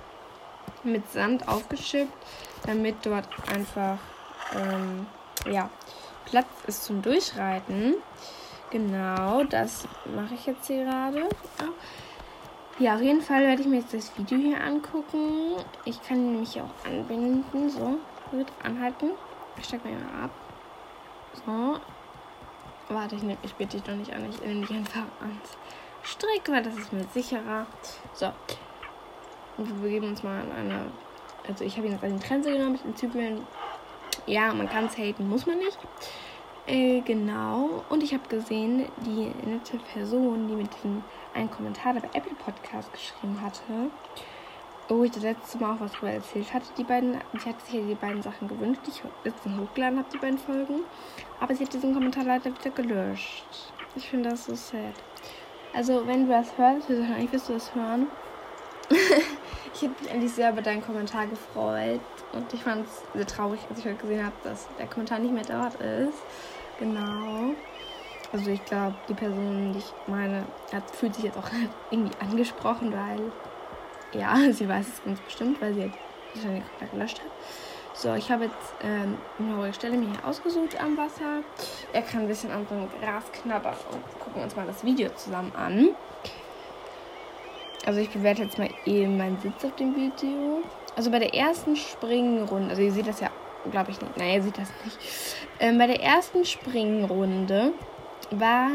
mit 0.84 1.10
Sand 1.12 1.48
aufgeschippt, 1.48 2.14
damit 2.66 2.96
dort 3.04 3.28
einfach 3.54 3.98
ähm, 4.56 5.06
ja, 5.50 5.70
Platz 6.26 6.48
ist 6.68 6.84
zum 6.86 7.02
Durchreiten. 7.02 7.96
Genau, 8.72 9.44
das 9.46 9.88
mache 10.16 10.36
ich 10.36 10.46
jetzt 10.46 10.68
hier 10.68 10.86
gerade. 10.86 11.28
Ja, 12.78 12.96
auf 12.96 13.02
jeden 13.02 13.22
Fall 13.22 13.42
werde 13.42 13.62
ich 13.62 13.68
mir 13.68 13.80
jetzt 13.80 13.94
das 13.94 14.18
Video 14.18 14.38
hier 14.38 14.64
angucken. 14.64 15.56
Ich 15.86 16.02
kann 16.04 16.32
nämlich 16.32 16.62
auch 16.62 16.86
anbinden. 16.86 17.70
So, 17.70 17.98
gut, 18.32 18.48
anhalten. 18.64 19.12
Ich 19.58 19.66
stecke 19.66 19.88
mal 19.88 20.24
ab. 20.24 20.30
So. 21.46 21.80
Warte, 22.94 23.16
ich, 23.16 23.24
nehm, 23.24 23.38
ich 23.42 23.54
bitte 23.56 23.78
dich 23.78 23.88
noch 23.88 23.96
nicht 23.96 24.14
an. 24.14 24.30
Ich 24.30 24.40
nehme 24.40 24.62
dich 24.62 24.78
einfach 24.78 25.04
ans 25.20 25.58
Strick, 26.04 26.48
weil 26.48 26.64
das 26.64 26.78
ist 26.78 26.94
mir 26.94 27.04
sicherer. 27.06 27.66
So. 28.14 28.32
Und 29.58 29.68
wir 29.68 29.76
begeben 29.82 30.08
uns 30.08 30.24
mal 30.24 30.40
an 30.42 30.52
eine. 30.52 30.86
Also, 31.48 31.66
ich 31.66 31.76
habe 31.76 31.88
ihn 31.88 31.94
jetzt 31.94 32.04
an 32.04 32.18
die 32.18 32.26
Grenze 32.26 32.52
genommen 32.52 32.74
mit 32.74 32.84
den 32.84 32.96
Zügeln. 32.96 33.48
Ja, 34.26 34.54
man 34.54 34.70
kann 34.70 34.86
es 34.86 34.98
haten, 34.98 35.28
muss 35.28 35.46
man 35.46 35.58
nicht. 35.58 35.78
Äh, 36.70 37.02
genau. 37.02 37.84
Und 37.90 38.04
ich 38.04 38.14
habe 38.14 38.28
gesehen, 38.30 38.86
die 38.98 39.32
nette 39.50 39.78
Person, 39.92 40.48
die 40.48 40.56
mit 40.56 40.72
diesem 40.76 41.04
einen 41.34 41.50
Kommentar 41.50 41.96
bei 41.96 42.08
Apple 42.14 42.36
Podcast 42.36 42.94
geschrieben 42.94 43.42
hatte, 43.42 43.90
wo 44.88 45.04
ich 45.04 45.10
das 45.10 45.24
letzte 45.24 45.58
Mal 45.58 45.74
auch 45.74 45.80
was 45.80 45.94
darüber 45.94 46.12
erzählt 46.12 46.54
hatte, 46.54 46.68
die 46.78 46.84
beiden, 46.84 47.18
sie 47.40 47.50
hat 47.50 47.60
sich 47.66 47.74
ja 47.74 47.82
die 47.82 47.96
beiden 47.96 48.22
Sachen 48.22 48.48
gewünscht, 48.48 48.82
die 48.86 48.92
ich 48.92 49.02
letztens 49.24 49.60
hochgeladen 49.60 49.98
habe, 49.98 50.10
die 50.14 50.20
beiden 50.20 50.38
Folgen. 50.38 50.82
Aber 51.40 51.56
sie 51.56 51.66
hat 51.66 51.74
diesen 51.74 51.92
Kommentar 51.92 52.24
leider 52.24 52.54
wieder 52.54 52.70
gelöscht. 52.70 53.74
Ich 53.96 54.08
finde 54.08 54.30
das 54.30 54.46
so 54.46 54.54
sad. 54.54 54.94
Also, 55.74 56.06
wenn 56.06 56.28
du 56.28 56.32
das 56.32 56.56
hörst, 56.56 56.88
wahrscheinlich 56.88 57.32
wirst 57.32 57.50
du 57.50 57.54
das 57.54 57.74
hören. 57.74 58.06
ich 59.74 59.82
habe 59.82 59.94
mich 60.02 60.12
eigentlich 60.12 60.34
sehr 60.34 60.52
über 60.52 60.62
deinen 60.62 60.84
Kommentar 60.84 61.26
gefreut. 61.26 62.00
Und 62.34 62.54
ich 62.54 62.64
fand 62.64 62.86
es 62.86 63.02
sehr 63.16 63.26
traurig, 63.26 63.60
als 63.70 63.80
ich 63.80 63.86
heute 63.86 63.96
gesehen 63.96 64.24
habe, 64.24 64.36
dass 64.44 64.68
der 64.78 64.86
Kommentar 64.86 65.18
nicht 65.18 65.34
mehr 65.34 65.44
dort 65.44 65.76
ist. 65.82 66.20
Genau. 66.80 67.54
Also 68.32 68.52
ich 68.52 68.64
glaube, 68.66 68.96
die 69.08 69.14
Person, 69.14 69.74
die 69.74 69.80
ich 69.80 69.94
meine, 70.08 70.46
hat, 70.74 70.90
fühlt 70.92 71.16
sich 71.16 71.26
jetzt 71.26 71.38
auch 71.38 71.50
irgendwie 71.92 72.16
angesprochen, 72.20 72.94
weil 72.94 73.32
ja, 74.20 74.36
sie 74.52 74.68
weiß 74.68 74.88
es 74.88 75.04
ganz 75.04 75.20
bestimmt, 75.20 75.62
weil 75.62 75.74
sie 75.74 75.92
wahrscheinlich 76.34 76.64
komplett 76.70 76.92
gelöscht 76.92 77.20
hat. 77.20 77.32
So, 77.94 78.14
ich 78.14 78.32
habe 78.32 78.46
jetzt 78.46 78.74
ähm, 78.82 79.18
eine 79.40 79.58
ruhige 79.58 79.74
Stelle 79.74 79.98
mir 79.98 80.10
hier 80.10 80.26
ausgesucht 80.26 80.80
am 80.82 80.96
Wasser. 80.96 81.44
Er 81.92 82.02
kann 82.02 82.22
ein 82.22 82.28
bisschen 82.28 82.50
an 82.50 82.66
so 82.70 82.76
einem 82.76 82.88
Gras 83.02 83.26
knabbern 83.34 83.76
und 83.92 84.20
gucken 84.20 84.42
uns 84.42 84.56
mal 84.56 84.66
das 84.66 84.86
Video 84.86 85.10
zusammen 85.16 85.52
an. 85.54 85.90
Also 87.86 88.00
ich 88.00 88.10
bewerte 88.10 88.44
jetzt 88.44 88.58
mal 88.58 88.70
eben 88.86 89.18
meinen 89.18 89.38
Sitz 89.42 89.66
auf 89.66 89.76
dem 89.76 89.96
Video. 89.96 90.62
Also 90.96 91.12
bei 91.12 91.20
der 91.20 91.34
ersten 91.34 91.76
Springrunde, 91.76 92.70
also 92.70 92.82
ihr 92.82 92.92
seht 92.92 93.08
das 93.08 93.20
ja, 93.20 93.32
glaube 93.72 93.92
ich 93.92 94.02
nicht. 94.02 94.18
Nein, 94.18 94.34
ihr 94.34 94.44
seht 94.44 94.58
das 94.58 94.72
nicht. 94.84 94.98
Ähm, 95.60 95.78
bei 95.78 95.88
der 95.88 96.02
ersten 96.02 96.46
Springrunde 96.46 97.74
war 98.32 98.70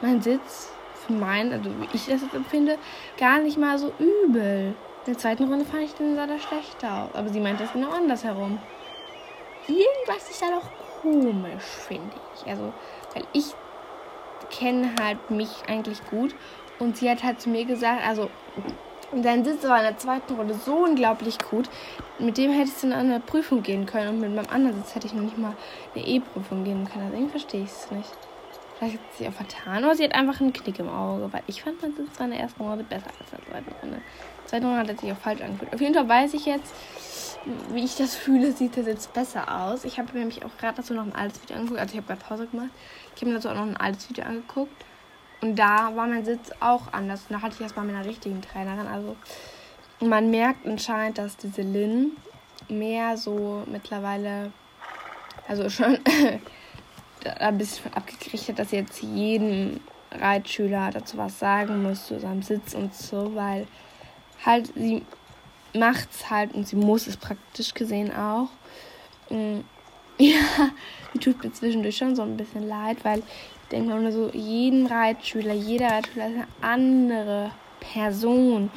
mein 0.00 0.20
Sitz 0.20 0.70
für 1.06 1.12
meinen, 1.12 1.52
also 1.52 1.70
wie 1.70 1.88
ich 1.92 2.06
das 2.06 2.22
jetzt 2.22 2.34
empfinde, 2.34 2.78
gar 3.18 3.38
nicht 3.38 3.58
mal 3.58 3.78
so 3.78 3.92
übel. 3.98 4.74
In 5.04 5.12
der 5.12 5.18
zweiten 5.18 5.44
Runde 5.44 5.64
fand 5.64 5.82
ich 5.82 5.94
den 5.94 6.14
sah 6.14 6.26
da 6.26 6.38
schlechter 6.38 7.04
aus. 7.04 7.14
Aber 7.14 7.28
sie 7.28 7.40
meint 7.40 7.60
das 7.60 7.72
genau 7.72 7.90
andersherum. 7.90 8.58
Irgendwas 9.66 10.30
ist 10.30 10.42
da 10.42 10.46
doch 10.50 10.70
komisch, 11.02 11.64
finde 11.64 12.10
ich. 12.34 12.46
Also, 12.48 12.72
weil 13.14 13.24
ich 13.32 13.46
kenne 14.50 14.92
halt 15.00 15.30
mich 15.30 15.50
eigentlich 15.66 16.04
gut. 16.06 16.34
Und 16.78 16.96
sie 16.96 17.10
hat 17.10 17.22
halt 17.22 17.40
zu 17.40 17.48
mir 17.48 17.64
gesagt, 17.64 18.06
also 18.06 18.30
dein 19.20 19.44
Sitz 19.44 19.64
war 19.64 19.78
in 19.78 19.84
der 19.84 19.98
zweiten 19.98 20.34
Runde 20.34 20.54
so 20.54 20.84
unglaublich 20.84 21.38
gut. 21.38 21.68
Mit 22.18 22.38
dem 22.38 22.50
hättest 22.52 22.82
du 22.82 22.86
in 22.86 22.92
eine 22.92 23.20
Prüfung 23.20 23.62
gehen 23.62 23.84
können. 23.86 24.08
Und 24.08 24.20
mit 24.20 24.34
meinem 24.34 24.48
anderen 24.50 24.76
Sitz 24.76 24.94
hätte 24.94 25.06
ich 25.06 25.12
noch 25.12 25.22
nicht 25.22 25.38
mal 25.38 25.54
eine 25.94 26.06
E-Prüfung 26.06 26.64
gehen 26.64 26.88
können. 26.88 27.04
Also 27.04 27.16
irgendwie 27.16 27.30
verstehe 27.30 27.62
ich 27.64 27.70
es 27.70 27.90
nicht. 27.90 28.10
Vielleicht 28.78 28.94
hat 28.94 29.00
sie 29.16 29.28
auch 29.28 29.32
vertan 29.32 29.84
oder 29.84 29.94
sie 29.94 30.04
hat 30.04 30.14
einfach 30.14 30.40
einen 30.40 30.52
Knick 30.52 30.78
im 30.78 30.88
Auge. 30.88 31.32
Weil 31.32 31.42
ich 31.46 31.62
fand 31.62 31.82
mein 31.82 31.94
Sitz 31.94 32.18
war 32.18 32.26
in 32.26 32.32
der 32.32 32.40
ersten 32.40 32.62
Runde 32.62 32.84
besser 32.84 33.06
als 33.06 33.30
in 33.30 33.38
der 33.38 33.46
zweiten 33.46 33.72
Runde. 33.80 33.82
In 33.82 33.90
der 33.90 34.46
zweiten 34.46 34.64
Runde 34.64 34.80
hat 34.80 34.88
er 34.88 34.96
sich 34.96 35.12
auch 35.12 35.18
falsch 35.18 35.40
angefühlt. 35.42 35.74
Auf 35.74 35.80
jeden 35.80 35.94
Fall 35.94 36.08
weiß 36.08 36.34
ich 36.34 36.46
jetzt, 36.46 36.74
wie 37.70 37.84
ich 37.84 37.96
das 37.96 38.16
fühle, 38.16 38.52
sieht 38.52 38.76
der 38.76 38.84
Sitz 38.84 39.08
besser 39.08 39.62
aus. 39.62 39.84
Ich 39.84 39.98
habe 39.98 40.12
mir 40.14 40.20
nämlich 40.20 40.44
auch 40.44 40.56
gerade 40.58 40.78
dazu 40.78 40.94
noch 40.94 41.04
ein 41.04 41.14
altes 41.14 41.42
Video 41.42 41.56
angeguckt. 41.56 41.80
Also 41.80 41.92
ich 41.92 41.98
habe 41.98 42.06
gerade 42.08 42.26
Pause 42.26 42.46
gemacht. 42.46 42.70
Ich 43.14 43.20
habe 43.20 43.30
mir 43.30 43.36
dazu 43.36 43.50
auch 43.50 43.54
noch 43.54 43.62
ein 43.62 43.76
altes 43.76 44.08
Video 44.08 44.24
angeguckt. 44.24 44.84
Und 45.42 45.56
da 45.56 45.94
war 45.94 46.06
mein 46.06 46.24
Sitz 46.24 46.50
auch 46.60 46.92
anders. 46.92 47.22
Und 47.28 47.34
da 47.34 47.42
hatte 47.42 47.56
ich 47.56 47.60
erstmal 47.60 47.84
mit 47.84 47.96
einer 47.96 48.06
richtigen 48.06 48.40
Trainerin. 48.40 48.86
Also 48.86 49.16
man 50.00 50.30
merkt 50.30 50.66
anscheinend, 50.66 51.18
dass 51.18 51.36
diese 51.36 51.62
Lin 51.62 52.12
mehr 52.68 53.16
so 53.16 53.64
mittlerweile, 53.66 54.52
also 55.48 55.68
schon 55.68 55.98
ein 57.40 57.58
bisschen 57.58 57.92
abgekriegt 57.92 58.48
hat, 58.48 58.60
dass 58.60 58.70
sie 58.70 58.76
jetzt 58.76 59.02
jeden 59.02 59.80
Reitschüler 60.12 60.90
dazu 60.92 61.16
was 61.16 61.38
sagen 61.38 61.82
muss 61.82 62.06
zu 62.06 62.20
seinem 62.20 62.42
Sitz 62.42 62.74
und 62.74 62.94
so, 62.94 63.34
weil 63.34 63.66
halt 64.44 64.72
sie 64.76 65.04
macht's 65.74 66.30
halt 66.30 66.54
und 66.54 66.68
sie 66.68 66.76
muss 66.76 67.06
es 67.06 67.16
praktisch 67.16 67.74
gesehen 67.74 68.14
auch. 68.14 68.48
Ja, 70.30 70.70
die 71.12 71.18
tut 71.18 71.42
mir 71.42 71.52
zwischendurch 71.52 71.96
schon 71.96 72.14
so 72.14 72.22
ein 72.22 72.36
bisschen 72.36 72.68
leid, 72.68 73.04
weil 73.04 73.18
ich 73.18 73.68
denke 73.72 73.92
mir 73.94 74.12
so, 74.12 74.30
jeden 74.32 74.86
Reitschüler, 74.86 75.52
jeder 75.52 75.88
Reitschüler 75.88 76.28
ist 76.28 76.34
eine 76.34 76.46
andere 76.60 77.50
Person 77.80 78.70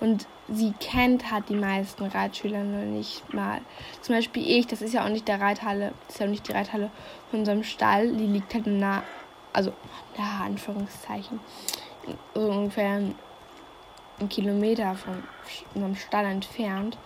und 0.00 0.26
sie 0.48 0.72
kennt 0.80 1.30
halt 1.30 1.48
die 1.50 1.54
meisten 1.54 2.04
Reitschüler 2.04 2.64
noch 2.64 2.84
nicht 2.84 3.32
mal. 3.32 3.60
Zum 4.00 4.16
Beispiel 4.16 4.44
ich, 4.44 4.66
das 4.66 4.82
ist 4.82 4.92
ja 4.92 5.04
auch 5.04 5.08
nicht 5.08 5.28
der 5.28 5.40
Reithalle, 5.40 5.92
das 6.06 6.16
ist 6.16 6.20
ja 6.20 6.26
auch 6.26 6.30
nicht 6.30 6.48
die 6.48 6.52
Reithalle 6.52 6.90
von 7.30 7.40
unserem 7.40 7.62
Stall, 7.62 8.12
die 8.12 8.26
liegt 8.26 8.52
halt 8.54 8.66
nah, 8.66 9.04
also 9.52 9.72
nah, 10.16 10.46
Anführungszeichen, 10.46 11.38
so 12.34 12.40
ungefähr 12.40 12.90
einen 14.18 14.28
Kilometer 14.28 14.96
von 14.96 15.22
unserem 15.74 15.94
Stall 15.94 16.24
entfernt. 16.24 16.98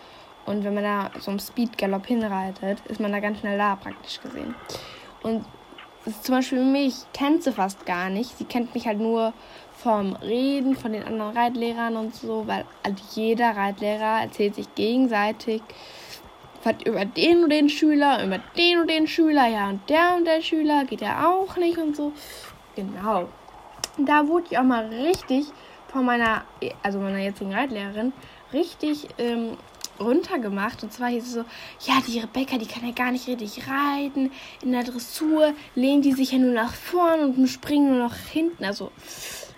Und 0.46 0.64
wenn 0.64 0.74
man 0.74 0.84
da 0.84 1.10
so 1.20 1.30
im 1.30 1.38
Speedgalopp 1.38 2.06
hinreitet, 2.06 2.80
ist 2.88 3.00
man 3.00 3.12
da 3.12 3.20
ganz 3.20 3.40
schnell 3.40 3.58
da, 3.58 3.76
praktisch 3.76 4.20
gesehen. 4.20 4.54
Und 5.22 5.44
zum 6.22 6.34
Beispiel 6.34 6.64
mich 6.64 6.94
kennt 7.12 7.44
sie 7.44 7.52
fast 7.52 7.86
gar 7.86 8.10
nicht. 8.10 8.36
Sie 8.36 8.44
kennt 8.44 8.74
mich 8.74 8.86
halt 8.86 8.98
nur 8.98 9.32
vom 9.76 10.14
Reden, 10.16 10.76
von 10.76 10.92
den 10.92 11.04
anderen 11.04 11.36
Reitlehrern 11.36 11.96
und 11.96 12.14
so, 12.14 12.46
weil 12.46 12.64
halt 12.84 12.98
jeder 13.14 13.56
Reitlehrer 13.56 14.22
erzählt 14.22 14.54
sich 14.54 14.74
gegenseitig 14.74 15.62
über 16.84 17.04
den 17.04 17.44
und 17.44 17.50
den 17.50 17.68
Schüler, 17.68 18.24
über 18.24 18.38
den 18.56 18.80
und 18.80 18.90
den 18.90 19.06
Schüler, 19.06 19.48
ja, 19.48 19.68
und 19.68 19.88
der 19.88 20.14
und 20.16 20.24
der 20.24 20.42
Schüler 20.42 20.84
geht 20.84 21.00
ja 21.00 21.28
auch 21.28 21.56
nicht 21.56 21.78
und 21.78 21.96
so. 21.96 22.12
Genau. 22.76 23.28
Da 23.98 24.26
wurde 24.28 24.46
ich 24.50 24.58
auch 24.58 24.62
mal 24.62 24.86
richtig 24.86 25.46
von 25.88 26.04
meiner, 26.04 26.44
also 26.82 26.98
meiner 26.98 27.18
jetzigen 27.18 27.52
Reitlehrerin, 27.52 28.12
richtig 28.52 29.08
ähm, 29.18 29.56
runtergemacht. 30.02 30.82
Und 30.82 30.92
zwar 30.92 31.08
hieß 31.08 31.24
es 31.24 31.32
so, 31.32 31.44
ja, 31.86 32.00
die 32.06 32.18
Rebecca, 32.18 32.58
die 32.58 32.66
kann 32.66 32.86
ja 32.86 32.92
gar 32.92 33.12
nicht 33.12 33.26
richtig 33.26 33.62
reiten. 33.68 34.30
In 34.62 34.72
der 34.72 34.84
Dressur 34.84 35.54
lehnt 35.74 36.04
die 36.04 36.12
sich 36.12 36.32
ja 36.32 36.38
nur 36.38 36.52
nach 36.52 36.74
vorn 36.74 37.20
und 37.20 37.48
springen 37.48 37.90
nur 37.90 38.08
nach 38.08 38.16
hinten. 38.16 38.64
Also 38.64 38.90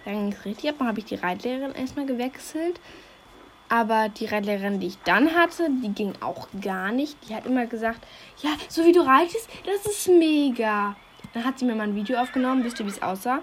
dann 0.04 0.14
ging 0.14 0.32
es 0.32 0.44
richtig 0.44 0.70
ab. 0.70 0.76
Habe 0.80 0.98
ich 0.98 1.06
die 1.06 1.16
Reitlehrerin 1.16 1.74
erstmal 1.74 2.06
gewechselt. 2.06 2.80
Aber 3.68 4.08
die 4.08 4.26
Reitlehrerin, 4.26 4.78
die 4.78 4.88
ich 4.88 4.98
dann 5.04 5.34
hatte, 5.34 5.68
die 5.82 5.88
ging 5.88 6.12
auch 6.20 6.48
gar 6.60 6.92
nicht. 6.92 7.16
Die 7.28 7.34
hat 7.34 7.46
immer 7.46 7.66
gesagt, 7.66 8.06
ja, 8.42 8.50
so 8.68 8.84
wie 8.84 8.92
du 8.92 9.00
reitest, 9.00 9.48
das 9.64 9.86
ist 9.86 10.08
mega. 10.08 10.96
Dann 11.32 11.44
hat 11.44 11.58
sie 11.58 11.64
mir 11.64 11.74
mal 11.74 11.84
ein 11.84 11.96
Video 11.96 12.18
aufgenommen, 12.18 12.62
wisst 12.62 12.78
ihr, 12.78 12.86
wie 12.86 12.90
es 12.90 13.02
aussah? 13.02 13.40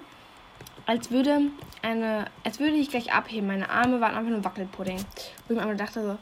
Als 0.85 1.11
würde 1.11 1.41
eine, 1.81 2.25
als 2.43 2.59
würde 2.59 2.75
ich 2.75 2.89
gleich 2.89 3.13
abheben. 3.13 3.47
Meine 3.47 3.69
Arme 3.69 3.99
waren 3.99 4.15
einfach 4.15 4.31
nur 4.31 4.43
Wackelpudding. 4.43 4.97
Wo 4.97 5.53
ich 5.53 5.59
mir 5.59 5.63
einfach 5.63 5.85
dachte 5.85 6.01
so, 6.01 6.17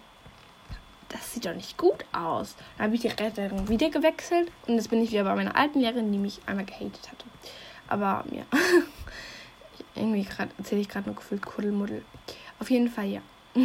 das 1.09 1.33
sieht 1.33 1.45
doch 1.45 1.55
nicht 1.55 1.77
gut 1.77 2.05
aus. 2.13 2.55
Dann 2.77 2.85
habe 2.85 2.95
ich 2.95 3.01
die 3.01 3.07
Reitlehrerin 3.07 3.67
wieder 3.67 3.89
gewechselt 3.89 4.51
und 4.67 4.75
jetzt 4.75 4.89
bin 4.89 5.01
ich 5.01 5.11
wieder 5.11 5.23
bei 5.23 5.35
meiner 5.35 5.55
alten 5.55 5.79
Lehrerin, 5.79 6.11
die 6.11 6.17
mich 6.17 6.39
einmal 6.45 6.65
gehatet 6.65 7.11
hatte. 7.11 7.25
Aber 7.87 8.23
ja. 8.31 8.43
Irgendwie 9.95 10.25
erzähle 10.57 10.81
ich 10.81 10.87
gerade 10.87 11.07
nur 11.07 11.15
gefühlt 11.15 11.45
Kuddelmuddel. 11.45 12.05
Auf 12.59 12.69
jeden 12.69 12.89
Fall 12.89 13.07
ja. 13.07 13.21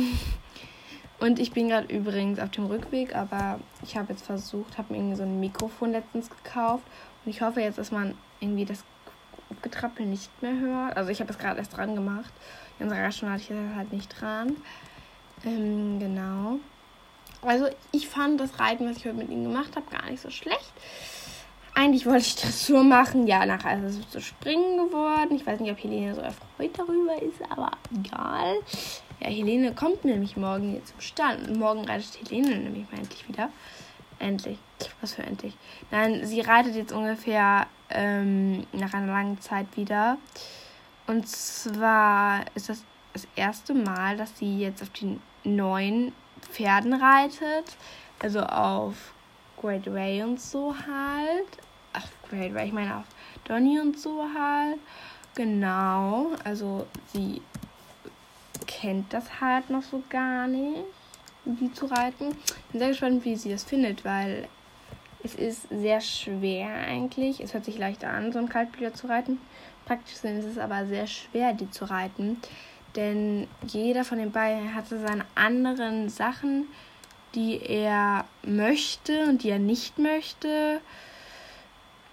Und 1.21 1.39
ich 1.39 1.53
bin 1.53 1.69
gerade 1.69 1.95
übrigens 1.95 2.39
auf 2.41 2.51
dem 2.51 2.67
Rückweg, 2.67 3.15
aber 3.15 3.61
ich 3.83 3.97
habe 3.97 4.13
jetzt 4.13 4.27
versucht, 4.27 4.79
habe 4.79 4.93
mir 4.93 4.99
irgendwie 4.99 5.17
so 5.17 5.23
ein 5.23 5.39
Mikrofon 5.39 5.93
letztens 5.93 6.29
gekauft. 6.29 6.85
Und 7.25 7.31
ich 7.31 7.41
hoffe 7.41 7.61
jetzt, 7.61 7.79
dass 7.79 7.93
man 7.93 8.15
irgendwie 8.41 8.65
das 8.65 8.85
Getrappel 9.63 10.07
nicht 10.07 10.31
mehr 10.43 10.59
hört. 10.59 10.97
Also 10.97 11.11
ich 11.11 11.21
habe 11.21 11.31
es 11.31 11.39
gerade 11.39 11.59
erst 11.59 11.77
dran 11.77 11.95
gemacht. 11.95 12.33
In 12.79 12.87
unserer 12.87 13.05
Raschen 13.05 13.31
hatte 13.31 13.43
ich 13.43 13.49
das 13.49 13.77
halt 13.77 13.93
nicht 13.93 14.21
dran. 14.21 14.57
Ähm, 15.45 15.99
genau. 16.01 16.59
Also 17.45 17.69
ich 17.93 18.09
fand 18.09 18.41
das 18.41 18.59
Reiten, 18.59 18.89
was 18.89 18.97
ich 18.97 19.05
heute 19.05 19.17
mit 19.17 19.31
ihm 19.31 19.45
gemacht 19.45 19.77
habe, 19.77 19.87
gar 19.91 20.11
nicht 20.11 20.23
so 20.23 20.31
schlecht. 20.31 20.73
eigentlich 21.75 22.07
wollte 22.07 22.27
ich 22.27 22.37
das 22.37 22.67
so 22.67 22.83
machen. 22.83 23.27
Ja, 23.27 23.45
nachher 23.45 23.85
ist 23.85 23.99
es 23.99 24.13
so 24.13 24.21
springen 24.21 24.79
geworden. 24.79 25.35
Ich 25.35 25.47
weiß 25.47 25.61
nicht, 25.61 25.73
ob 25.73 25.83
Helene 25.83 26.15
so 26.15 26.21
erfreut 26.21 26.71
darüber 26.79 27.21
ist, 27.21 27.41
aber 27.51 27.73
egal. 27.93 28.57
Ja, 29.21 29.29
Helene 29.29 29.75
kommt 29.75 30.05
nämlich 30.05 30.37
morgen 30.37 30.71
hier 30.71 30.85
zum 30.85 31.01
Stand. 31.01 31.49
Und 31.49 31.59
morgen 31.59 31.85
reitet 31.85 32.19
Helene 32.23 32.57
nämlich 32.57 32.91
mal 32.91 32.99
endlich 32.99 33.29
wieder. 33.29 33.51
Endlich. 34.19 34.59
Was 35.01 35.15
für 35.15 35.23
endlich? 35.23 35.57
Nein, 35.91 36.25
sie 36.25 36.41
reitet 36.41 36.77
jetzt 36.77 36.93
ungefähr 36.93 37.67
ähm, 37.91 38.67
nach 38.73 38.95
einer 38.95 39.13
langen 39.13 39.41
Zeit 39.41 39.67
wieder. 39.77 40.19
Und 41.07 41.29
zwar 41.29 42.45
ist 42.55 42.69
das 42.69 42.85
das 43.15 43.29
erste 43.37 43.75
Mal, 43.75 44.17
dass 44.17 44.39
sie 44.39 44.59
jetzt 44.59 44.83
auf 44.83 44.91
den 44.91 45.23
neuen 45.45 46.13
Pferden 46.49 46.95
reitet. 46.95 47.77
Also 48.21 48.41
auf 48.41 49.13
Great 49.61 49.93
Way 49.93 50.23
und 50.23 50.41
so 50.41 50.75
halt. 50.75 51.49
Ach, 51.93 52.07
Great 52.29 52.55
Way, 52.55 52.67
ich 52.67 52.73
meine 52.73 52.99
auf 52.99 53.05
Donny 53.45 53.79
und 53.81 53.99
so 53.99 54.25
halt. 54.37 54.79
Genau, 55.35 56.29
also 56.45 56.87
sie 57.13 57.43
kennt 58.67 59.13
das 59.13 59.41
halt 59.41 59.69
noch 59.71 59.83
so 59.83 60.03
gar 60.09 60.47
nicht, 60.47 60.85
wie 61.45 61.73
zu 61.73 61.87
reiten. 61.87 62.37
Ich 62.47 62.65
bin 62.71 62.81
sehr 62.81 62.89
gespannt, 62.89 63.25
wie 63.25 63.37
sie 63.37 63.51
das 63.51 63.65
findet, 63.65 64.05
weil 64.05 64.49
es 65.25 65.35
ist 65.35 65.69
sehr 65.71 66.01
schwer 66.01 66.69
eigentlich. 66.69 67.41
Es 67.41 67.55
hört 67.55 67.65
sich 67.65 67.79
leichter 67.79 68.11
an, 68.11 68.33
so 68.33 68.39
ein 68.39 68.49
Kaltblüter 68.49 68.95
zu 68.95 69.09
reiten. 69.09 69.41
Praktisch 69.87 70.15
ist 70.15 70.25
es 70.25 70.59
aber 70.59 70.87
sehr 70.87 71.07
schwer, 71.07 71.53
die 71.53 71.71
zu 71.71 71.87
reiten. 71.87 72.41
Denn 72.97 73.49
jeder 73.67 74.05
von 74.05 74.19
den 74.19 74.31
beiden 74.31 74.75
hatte 74.75 75.01
seine 75.01 75.25
anderen 75.35 76.09
Sachen, 76.09 76.69
die 77.35 77.61
er 77.61 78.25
möchte 78.43 79.25
und 79.25 79.43
die 79.43 79.51
er 79.51 79.59
nicht 79.59 79.99
möchte. 79.99 80.81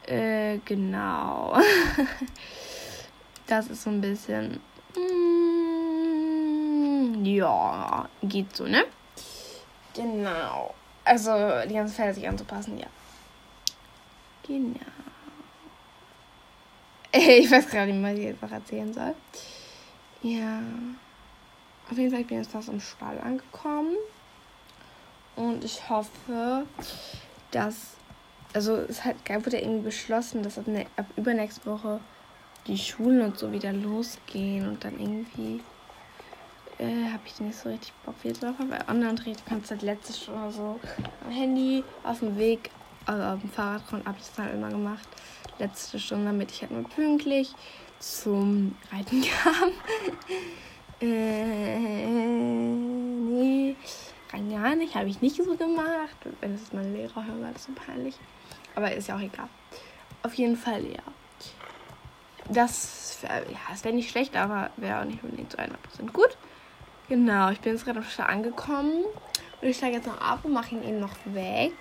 Äh, 0.08 0.58
genau. 0.66 1.56
das 3.48 3.68
ist 3.68 3.84
so 3.84 3.92
ein 3.92 4.02
bisschen. 4.02 4.60
Mm, 4.96 7.24
ja, 7.24 8.10
geht 8.24 8.56
so, 8.56 8.66
ne? 8.66 8.84
Genau. 9.94 10.74
Also 11.06 11.32
die 11.68 11.76
ganze 11.76 11.94
Pferde 11.94 12.16
sich 12.16 12.28
anzupassen, 12.28 12.80
ja. 12.80 12.88
Genau. 14.48 14.80
Ich 17.14 17.52
weiß 17.52 17.68
gerade 17.68 17.92
nicht, 17.92 18.02
was 18.02 18.18
ich 18.18 18.24
jetzt 18.24 18.42
noch 18.42 18.52
erzählen 18.52 18.94
soll. 18.94 19.14
Ja. 20.22 20.62
Auf 21.90 21.98
jeden 21.98 22.12
Fall 22.12 22.24
bin 22.24 22.40
ich 22.40 22.46
jetzt 22.46 22.52
fast 22.52 22.70
im 22.70 22.80
Stall 22.80 23.20
angekommen. 23.20 23.96
Und 25.36 25.64
ich 25.64 25.90
hoffe, 25.90 26.66
dass. 27.52 27.98
Also 28.54 28.76
es 28.76 29.06
hat, 29.06 29.16
wurde 29.30 29.60
irgendwie 29.60 29.86
beschlossen, 29.86 30.44
dass 30.44 30.58
ab, 30.58 30.68
ne, 30.68 30.86
ab 30.98 31.06
übernächste 31.16 31.66
Woche 31.66 32.02
die 32.68 32.78
Schulen 32.78 33.22
und 33.22 33.40
so 33.40 33.52
wieder 33.54 33.72
losgehen 33.72 34.68
und 34.68 34.84
dann 34.84 35.00
irgendwie 35.00 35.62
äh, 36.78 37.12
habe 37.12 37.24
ich 37.26 37.40
nicht 37.40 37.58
so 37.58 37.70
richtig 37.70 37.94
Bock 38.06 38.16
jetzt 38.24 38.44
drauf, 38.44 38.56
weil 38.60 38.84
Online-Unterricht 38.90 39.46
kannst 39.46 39.72
du 39.72 39.76
halt 39.76 39.84
letzte 39.84 40.14
Stunde 40.14 40.52
so 40.52 40.80
am 41.26 41.32
Handy 41.32 41.84
auf 42.04 42.20
dem 42.20 42.38
Weg, 42.38 42.70
also 43.06 43.24
auf 43.24 43.40
dem 43.40 43.50
Fahrrad 43.50 43.84
habe 43.92 44.18
ich 44.20 44.28
das 44.28 44.38
halt 44.38 44.54
immer 44.54 44.70
gemacht. 44.70 45.08
Letzte 45.60 46.00
Stunde, 46.00 46.26
damit 46.26 46.52
ich 46.52 46.62
halt 46.62 46.72
nur 46.72 46.84
pünktlich 46.84 47.54
zum 48.02 48.76
Reiten 48.92 49.22
kam. 49.44 49.72
äh, 51.02 51.78
nee 51.78 53.76
rein 54.34 54.50
gar 54.50 54.76
nicht, 54.76 54.96
habe 54.96 55.08
ich 55.08 55.22
nicht 55.22 55.36
so 55.36 55.56
gemacht. 55.56 56.16
Wenn 56.40 56.56
es 56.56 56.74
mein 56.74 56.94
Lehrer 56.94 57.26
hört, 57.26 57.42
war 57.42 57.52
das 57.52 57.66
so 57.66 57.72
peinlich. 57.74 58.16
Aber 58.76 58.92
ist 58.92 59.08
ja 59.08 59.16
auch 59.16 59.22
egal. 59.22 59.48
Auf 60.24 60.34
jeden 60.36 60.56
Fall, 60.56 60.86
ja. 60.86 61.02
Das, 62.50 63.20
ja, 63.24 63.84
wäre 63.84 63.96
nicht 63.96 64.10
schlecht, 64.10 64.36
aber 64.36 64.72
wäre 64.78 65.02
auch 65.02 65.06
nicht 65.06 65.24
unbedingt 65.24 65.52
zu 65.52 65.58
100% 65.58 66.12
gut. 66.12 66.38
Genau, 67.10 67.50
ich 67.50 67.60
bin 67.60 67.74
jetzt 67.74 67.86
gerade 67.86 68.00
am 68.00 68.06
Start 68.06 68.30
angekommen. 68.30 69.04
Und 69.62 69.68
ich 69.68 69.78
steige 69.78 69.98
jetzt 69.98 70.08
noch 70.08 70.20
ab 70.20 70.40
und 70.44 70.54
mache 70.54 70.76
ihn 70.76 70.84
eben 70.84 71.00
noch 71.00 71.16
weg. 71.26 71.74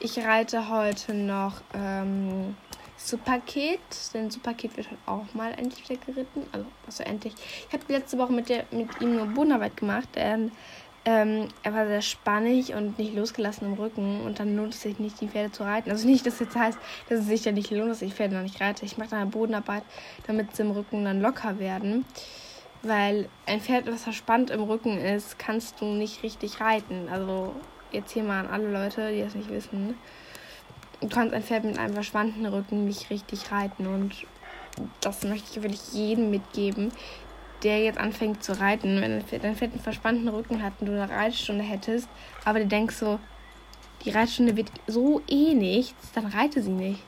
Ich 0.00 0.18
reite 0.18 0.68
heute 0.68 1.14
noch 1.14 1.60
ähm, 1.74 2.56
Superpaket. 2.98 3.80
Denn 4.12 4.30
Superpaket 4.30 4.76
wird 4.76 4.90
halt 4.90 5.00
auch 5.06 5.32
mal 5.34 5.52
endlich 5.54 5.88
wieder 5.88 6.00
geritten. 6.04 6.42
Also, 6.52 6.66
also 6.86 7.02
endlich. 7.04 7.34
Ich 7.68 7.72
habe 7.72 7.84
letzte 7.88 8.18
Woche 8.18 8.32
mit, 8.32 8.48
der, 8.48 8.64
mit 8.70 8.88
ihm 9.00 9.16
nur 9.16 9.26
Bodenarbeit 9.26 9.76
gemacht. 9.76 10.08
Und 10.16 10.52
ähm, 11.04 11.48
er 11.62 11.72
war 11.72 11.86
sehr 11.86 12.02
spannig 12.02 12.74
und 12.74 12.98
nicht 12.98 13.14
losgelassen 13.14 13.66
im 13.68 13.74
Rücken 13.74 14.20
und 14.20 14.40
dann 14.40 14.54
lohnt 14.56 14.74
es 14.74 14.82
sich 14.82 14.98
nicht, 14.98 15.18
die 15.22 15.28
Pferde 15.28 15.50
zu 15.50 15.62
reiten. 15.62 15.90
Also 15.90 16.06
nicht, 16.06 16.26
dass 16.26 16.38
jetzt 16.38 16.54
heißt, 16.54 16.78
dass 17.08 17.20
es 17.20 17.26
sich 17.26 17.46
ja 17.46 17.52
nicht 17.52 17.70
lohnt, 17.70 17.90
dass 17.90 18.02
ich 18.02 18.12
Pferde 18.12 18.34
noch 18.34 18.42
nicht 18.42 18.60
reite. 18.60 18.84
Ich 18.84 18.98
mache 18.98 19.10
dann 19.10 19.30
Bodenarbeit, 19.30 19.84
damit 20.26 20.54
sie 20.54 20.62
im 20.64 20.72
Rücken 20.72 21.06
dann 21.06 21.22
locker 21.22 21.58
werden. 21.58 22.04
Weil 22.82 23.30
ein 23.46 23.62
Pferd, 23.62 23.90
was 23.90 24.02
verspannt 24.04 24.50
im 24.50 24.60
Rücken 24.60 24.98
ist, 24.98 25.38
kannst 25.38 25.80
du 25.80 25.86
nicht 25.86 26.22
richtig 26.22 26.60
reiten. 26.60 27.08
Also 27.10 27.54
jetzt 27.90 28.12
hier 28.12 28.22
mal 28.22 28.40
an 28.40 28.48
alle 28.48 28.70
Leute, 28.70 29.10
die 29.10 29.22
das 29.22 29.34
nicht 29.34 29.50
wissen. 29.50 29.96
Du 31.00 31.08
kannst 31.08 31.34
ein 31.34 31.42
Pferd 31.42 31.64
mit 31.64 31.78
einem 31.78 31.94
verspannten 31.94 32.44
Rücken 32.46 32.86
nicht 32.86 33.10
richtig 33.10 33.52
reiten 33.52 33.86
und 33.86 34.14
das 35.00 35.24
möchte 35.24 35.46
ich 35.50 35.62
wirklich 35.62 35.92
jedem 35.92 36.30
mitgeben, 36.30 36.92
der 37.62 37.82
jetzt 37.82 37.98
anfängt 37.98 38.42
zu 38.42 38.58
reiten, 38.58 39.00
wenn 39.00 39.12
dein 39.12 39.24
Pferd 39.24 39.44
einen 39.44 39.80
verspannten 39.80 40.28
Rücken 40.28 40.62
hat 40.62 40.74
und 40.80 40.86
du 40.86 40.92
eine 40.92 41.10
Reitstunde 41.10 41.64
hättest, 41.64 42.08
aber 42.44 42.60
du 42.60 42.66
denkst 42.66 42.96
so, 42.96 43.18
die 44.04 44.10
Reitstunde 44.10 44.56
wird 44.56 44.70
so 44.86 45.22
eh 45.28 45.54
nichts, 45.54 46.12
dann 46.12 46.26
reite 46.26 46.62
sie 46.62 46.70
nicht. 46.70 47.02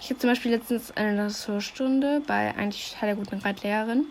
Ich 0.00 0.08
habe 0.08 0.18
zum 0.18 0.30
Beispiel 0.30 0.52
letztens 0.52 0.96
eine 0.96 1.16
Dressurstunde 1.16 2.22
bei 2.26 2.54
eigentlich 2.56 2.92
total 2.94 3.16
guten 3.16 3.38
Reitlehrerin. 3.40 4.06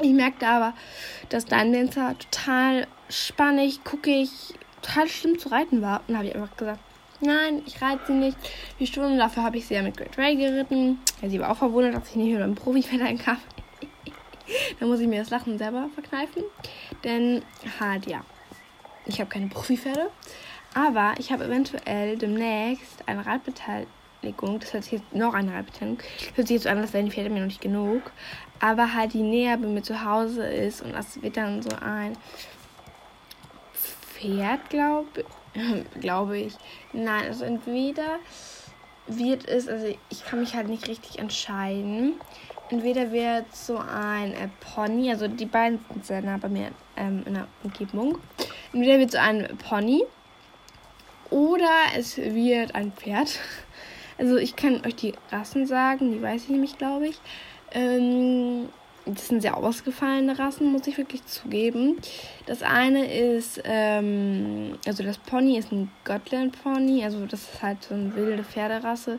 Ich 0.00 0.12
merkte 0.12 0.46
aber, 0.46 0.74
dass 1.30 1.46
dein 1.46 1.72
Dancer 1.72 2.14
total 2.18 2.86
spannig, 3.08 3.82
guckig, 3.84 4.28
total 4.82 5.08
schlimm 5.08 5.38
zu 5.38 5.48
reiten 5.48 5.80
war. 5.80 6.02
Und 6.06 6.16
habe 6.16 6.26
ich 6.26 6.34
einfach 6.34 6.54
gesagt, 6.56 6.80
nein, 7.24 7.62
ich 7.66 7.80
reite 7.82 8.06
sie 8.06 8.12
nicht. 8.12 8.36
Die 8.78 8.86
Stunde 8.86 9.16
dafür 9.18 9.42
habe 9.42 9.56
ich 9.58 9.66
sie 9.66 9.74
ja 9.74 9.82
mit 9.82 9.96
Great 9.96 10.16
Ray 10.18 10.36
geritten. 10.36 10.98
Ja, 11.20 11.28
sie 11.28 11.40
war 11.40 11.50
auch 11.50 11.56
verwundert, 11.56 11.94
dass 11.94 12.10
ich 12.10 12.16
nicht 12.16 12.32
mit 12.32 12.42
einem 12.42 12.54
Profi-Pferd 12.54 13.02
einkam. 13.02 13.38
da 14.80 14.86
muss 14.86 15.00
ich 15.00 15.08
mir 15.08 15.20
das 15.20 15.30
Lachen 15.30 15.58
selber 15.58 15.88
verkneifen. 15.94 16.44
Denn 17.02 17.42
halt, 17.80 18.06
ja, 18.06 18.22
ich 19.06 19.20
habe 19.20 19.30
keine 19.30 19.48
Profipferde. 19.48 20.10
Aber 20.74 21.14
ich 21.18 21.30
habe 21.30 21.44
eventuell 21.44 22.18
demnächst 22.18 23.06
eine 23.06 23.24
Radbeteiligung. 23.24 24.58
Das 24.58 24.72
hört 24.72 24.84
sich 24.84 24.94
jetzt 24.94 25.14
noch 25.14 25.34
eine 25.34 25.54
Radbeteiligung. 25.54 25.98
Das 25.98 26.36
hört 26.36 26.48
sich 26.48 26.54
jetzt 26.56 26.64
so 26.64 26.68
an, 26.68 26.78
als 26.78 26.92
wären 26.92 27.06
die 27.06 27.12
Pferde 27.12 27.30
mir 27.30 27.40
noch 27.40 27.46
nicht 27.46 27.60
genug. 27.60 28.10
Aber 28.60 28.94
halt 28.94 29.12
die 29.12 29.22
näher 29.22 29.56
bei 29.56 29.68
mir 29.68 29.82
zu 29.82 30.04
Hause 30.04 30.46
ist. 30.46 30.82
Und 30.82 30.92
das 30.92 31.22
wird 31.22 31.36
dann 31.36 31.62
so 31.62 31.70
ein 31.80 32.16
Pferd, 33.74 34.68
glaube 34.70 35.24
glaube 36.00 36.38
ich. 36.38 36.54
Nein, 36.92 37.26
also 37.26 37.44
entweder 37.44 38.18
wird 39.06 39.46
es, 39.46 39.68
also 39.68 39.86
ich 40.08 40.24
kann 40.24 40.40
mich 40.40 40.54
halt 40.54 40.68
nicht 40.68 40.88
richtig 40.88 41.18
entscheiden 41.18 42.14
entweder 42.70 43.12
wird 43.12 43.54
so 43.54 43.78
ein 43.78 44.32
äh, 44.32 44.48
Pony, 44.60 45.10
also 45.10 45.28
die 45.28 45.46
beiden 45.46 45.78
sind 45.88 46.06
sehr 46.06 46.22
nah 46.22 46.36
bei 46.36 46.48
mir 46.48 46.70
ähm, 46.96 47.22
in 47.26 47.34
der 47.34 47.46
Umgebung. 47.62 48.18
Entweder 48.72 48.98
wird 48.98 49.12
so 49.12 49.18
ein 49.18 49.48
Pony 49.68 50.04
oder 51.30 51.70
es 51.96 52.16
wird 52.16 52.74
ein 52.74 52.92
Pferd. 52.92 53.38
Also 54.16 54.36
ich 54.36 54.54
kann 54.54 54.86
euch 54.86 54.94
die 54.94 55.12
Rassen 55.32 55.66
sagen, 55.66 56.12
die 56.12 56.22
weiß 56.22 56.44
ich 56.44 56.48
nämlich, 56.48 56.78
glaube 56.78 57.08
ich. 57.08 57.18
Ähm, 57.72 58.68
das 59.06 59.28
sind 59.28 59.42
sehr 59.42 59.56
ausgefallene 59.56 60.38
Rassen, 60.38 60.72
muss 60.72 60.86
ich 60.86 60.96
wirklich 60.96 61.24
zugeben. 61.26 62.00
Das 62.46 62.62
eine 62.62 63.12
ist, 63.12 63.60
ähm, 63.64 64.78
also 64.86 65.02
das 65.02 65.18
Pony 65.18 65.58
ist 65.58 65.72
ein 65.72 65.90
Gotland 66.04 66.62
Pony, 66.62 67.04
also 67.04 67.26
das 67.26 67.42
ist 67.42 67.62
halt 67.62 67.82
so 67.82 67.94
eine 67.94 68.14
wilde 68.14 68.44
Pferderasse, 68.44 69.18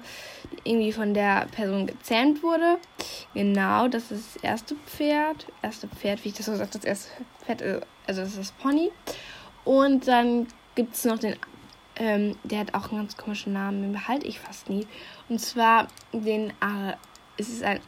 die 0.52 0.72
irgendwie 0.72 0.92
von 0.92 1.14
der 1.14 1.48
Person 1.52 1.86
gezähmt 1.86 2.42
wurde. 2.42 2.78
Genau, 3.34 3.88
das 3.88 4.12
ist 4.12 4.36
das 4.36 4.44
erste 4.44 4.76
Pferd. 4.88 5.46
Erste 5.62 5.88
Pferd, 5.88 6.24
wie 6.24 6.30
ich 6.30 6.36
das 6.36 6.48
so 6.48 6.54
gesagt 6.54 6.76
das 6.76 6.84
erste 6.84 7.12
Pferd, 7.46 7.62
äh, 7.62 7.82
also 8.08 8.22
das 8.22 8.32
ist 8.32 8.40
das 8.40 8.52
Pony. 8.54 8.92
Und 9.66 10.08
dann 10.08 10.48
gibt 10.74 10.96
es 10.96 11.06
noch 11.06 11.20
den, 11.20 11.36
ähm, 11.98 12.36
der 12.44 12.60
hat 12.60 12.74
auch 12.74 12.90
einen 12.90 13.02
ganz 13.02 13.18
komischen 13.18 13.54
Namen, 13.54 13.84
den 13.84 13.92
behalte 13.92 14.26
ich 14.26 14.40
fast 14.40 14.68
nie. 14.68 14.88
Und 15.30 15.40
zwar 15.40 15.88
den, 16.12 16.50
äh, 16.50 16.94
es 17.38 17.50
ist 17.50 17.64
ein 17.64 17.80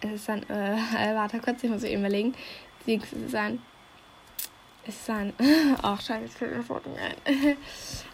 es 0.00 0.12
ist 0.12 0.30
ein, 0.30 0.42
äh, 0.50 1.14
warte 1.14 1.40
kurz, 1.40 1.62
ich 1.62 1.70
muss 1.70 1.82
eben 1.82 2.00
überlegen. 2.00 2.34
Es 2.86 3.12
ist 3.12 3.34
ein, 3.34 3.58
es 4.86 4.94
ist 4.94 5.10
ein, 5.10 5.32
ach 5.82 6.00
scheiße, 6.00 6.22
jetzt 6.22 6.38
fällt 6.38 6.52
mir 6.52 6.58
nicht 6.58 6.70
ein. 6.70 7.56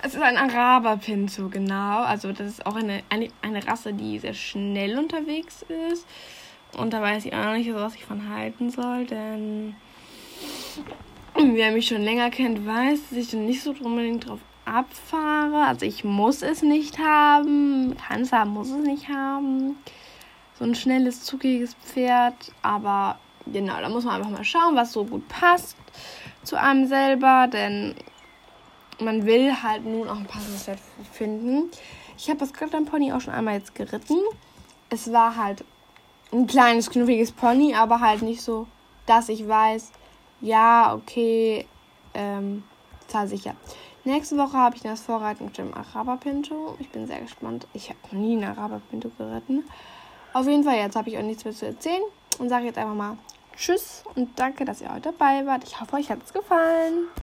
Es 0.02 0.14
ist 0.14 0.22
ein 0.22 0.38
Araber-Pinto, 0.38 1.50
genau. 1.50 2.00
Also 2.00 2.32
das 2.32 2.48
ist 2.48 2.64
auch 2.64 2.76
eine, 2.76 3.02
eine, 3.10 3.28
eine 3.42 3.66
Rasse, 3.66 3.92
die 3.92 4.18
sehr 4.18 4.32
schnell 4.32 4.98
unterwegs 4.98 5.66
ist. 5.92 6.06
Und 6.78 6.94
da 6.94 7.02
weiß 7.02 7.26
ich 7.26 7.34
auch 7.34 7.52
nicht, 7.52 7.72
was 7.74 7.94
ich 7.94 8.06
von 8.06 8.30
halten 8.30 8.70
soll, 8.70 9.04
denn 9.04 9.76
wer 11.34 11.72
mich 11.72 11.88
schon 11.88 12.02
länger 12.02 12.30
kennt, 12.30 12.66
weiß, 12.66 13.10
dass 13.10 13.18
ich 13.18 13.30
dann 13.30 13.44
nicht 13.44 13.62
so 13.62 13.74
unbedingt 13.82 14.26
drauf 14.26 14.40
abfahre. 14.64 15.66
Also 15.66 15.84
ich 15.84 16.04
muss 16.04 16.42
es 16.42 16.62
nicht 16.62 16.98
haben. 16.98 17.94
Kann 18.08 18.22
es 18.22 18.32
haben, 18.32 18.50
muss 18.50 18.70
es 18.70 18.84
nicht 18.84 19.08
haben. 19.08 19.76
So 20.58 20.64
ein 20.64 20.74
schnelles, 20.74 21.24
zuckiges 21.24 21.74
Pferd. 21.74 22.34
Aber 22.62 23.18
genau, 23.46 23.80
da 23.80 23.88
muss 23.88 24.04
man 24.04 24.16
einfach 24.16 24.30
mal 24.30 24.44
schauen, 24.44 24.76
was 24.76 24.92
so 24.92 25.04
gut 25.04 25.26
passt 25.28 25.76
zu 26.42 26.58
einem 26.58 26.86
selber. 26.86 27.48
Denn 27.48 27.94
man 29.00 29.26
will 29.26 29.62
halt 29.62 29.84
nun 29.84 30.08
auch 30.08 30.16
ein 30.16 30.26
passendes 30.26 30.64
Pferd 30.64 30.78
finden. 31.12 31.70
Ich 32.16 32.28
habe 32.28 32.38
das 32.38 32.50
Scotland 32.50 32.90
Pony 32.90 33.12
auch 33.12 33.20
schon 33.20 33.34
einmal 33.34 33.54
jetzt 33.54 33.74
geritten. 33.74 34.18
Es 34.90 35.12
war 35.12 35.36
halt 35.36 35.64
ein 36.32 36.46
kleines, 36.46 36.90
knuffiges 36.90 37.32
Pony, 37.32 37.74
aber 37.74 38.00
halt 38.00 38.22
nicht 38.22 38.42
so, 38.42 38.66
dass 39.06 39.28
ich 39.28 39.46
weiß, 39.46 39.92
ja, 40.40 40.94
okay, 40.94 41.66
ähm, 42.14 42.62
zahl 43.06 43.28
sicher. 43.28 43.54
Nächste 44.04 44.36
Woche 44.36 44.54
habe 44.54 44.74
ich 44.74 44.82
das 44.82 45.00
Vorreiten 45.00 45.44
mit 45.44 45.58
dem 45.58 45.72
Araber-Pinto. 45.74 46.76
Ich 46.80 46.88
bin 46.90 47.06
sehr 47.06 47.20
gespannt. 47.20 47.68
Ich 47.72 47.88
habe 47.88 47.98
noch 48.04 48.12
nie 48.12 48.36
einen 48.36 48.44
Araber-Pinto 48.44 49.10
geritten. 49.16 49.64
Auf 50.34 50.46
jeden 50.46 50.64
Fall, 50.64 50.76
jetzt 50.76 50.96
habe 50.96 51.10
ich 51.10 51.18
auch 51.18 51.22
nichts 51.22 51.44
mehr 51.44 51.54
zu 51.54 51.66
erzählen 51.66 52.02
und 52.38 52.48
sage 52.48 52.66
jetzt 52.66 52.78
einfach 52.78 52.94
mal 52.94 53.18
Tschüss 53.56 54.02
und 54.14 54.38
danke, 54.38 54.64
dass 54.64 54.80
ihr 54.80 54.92
heute 54.92 55.12
dabei 55.12 55.44
wart. 55.46 55.64
Ich 55.64 55.78
hoffe, 55.80 55.96
euch 55.96 56.10
hat 56.10 56.22
es 56.24 56.32
gefallen. 56.32 57.08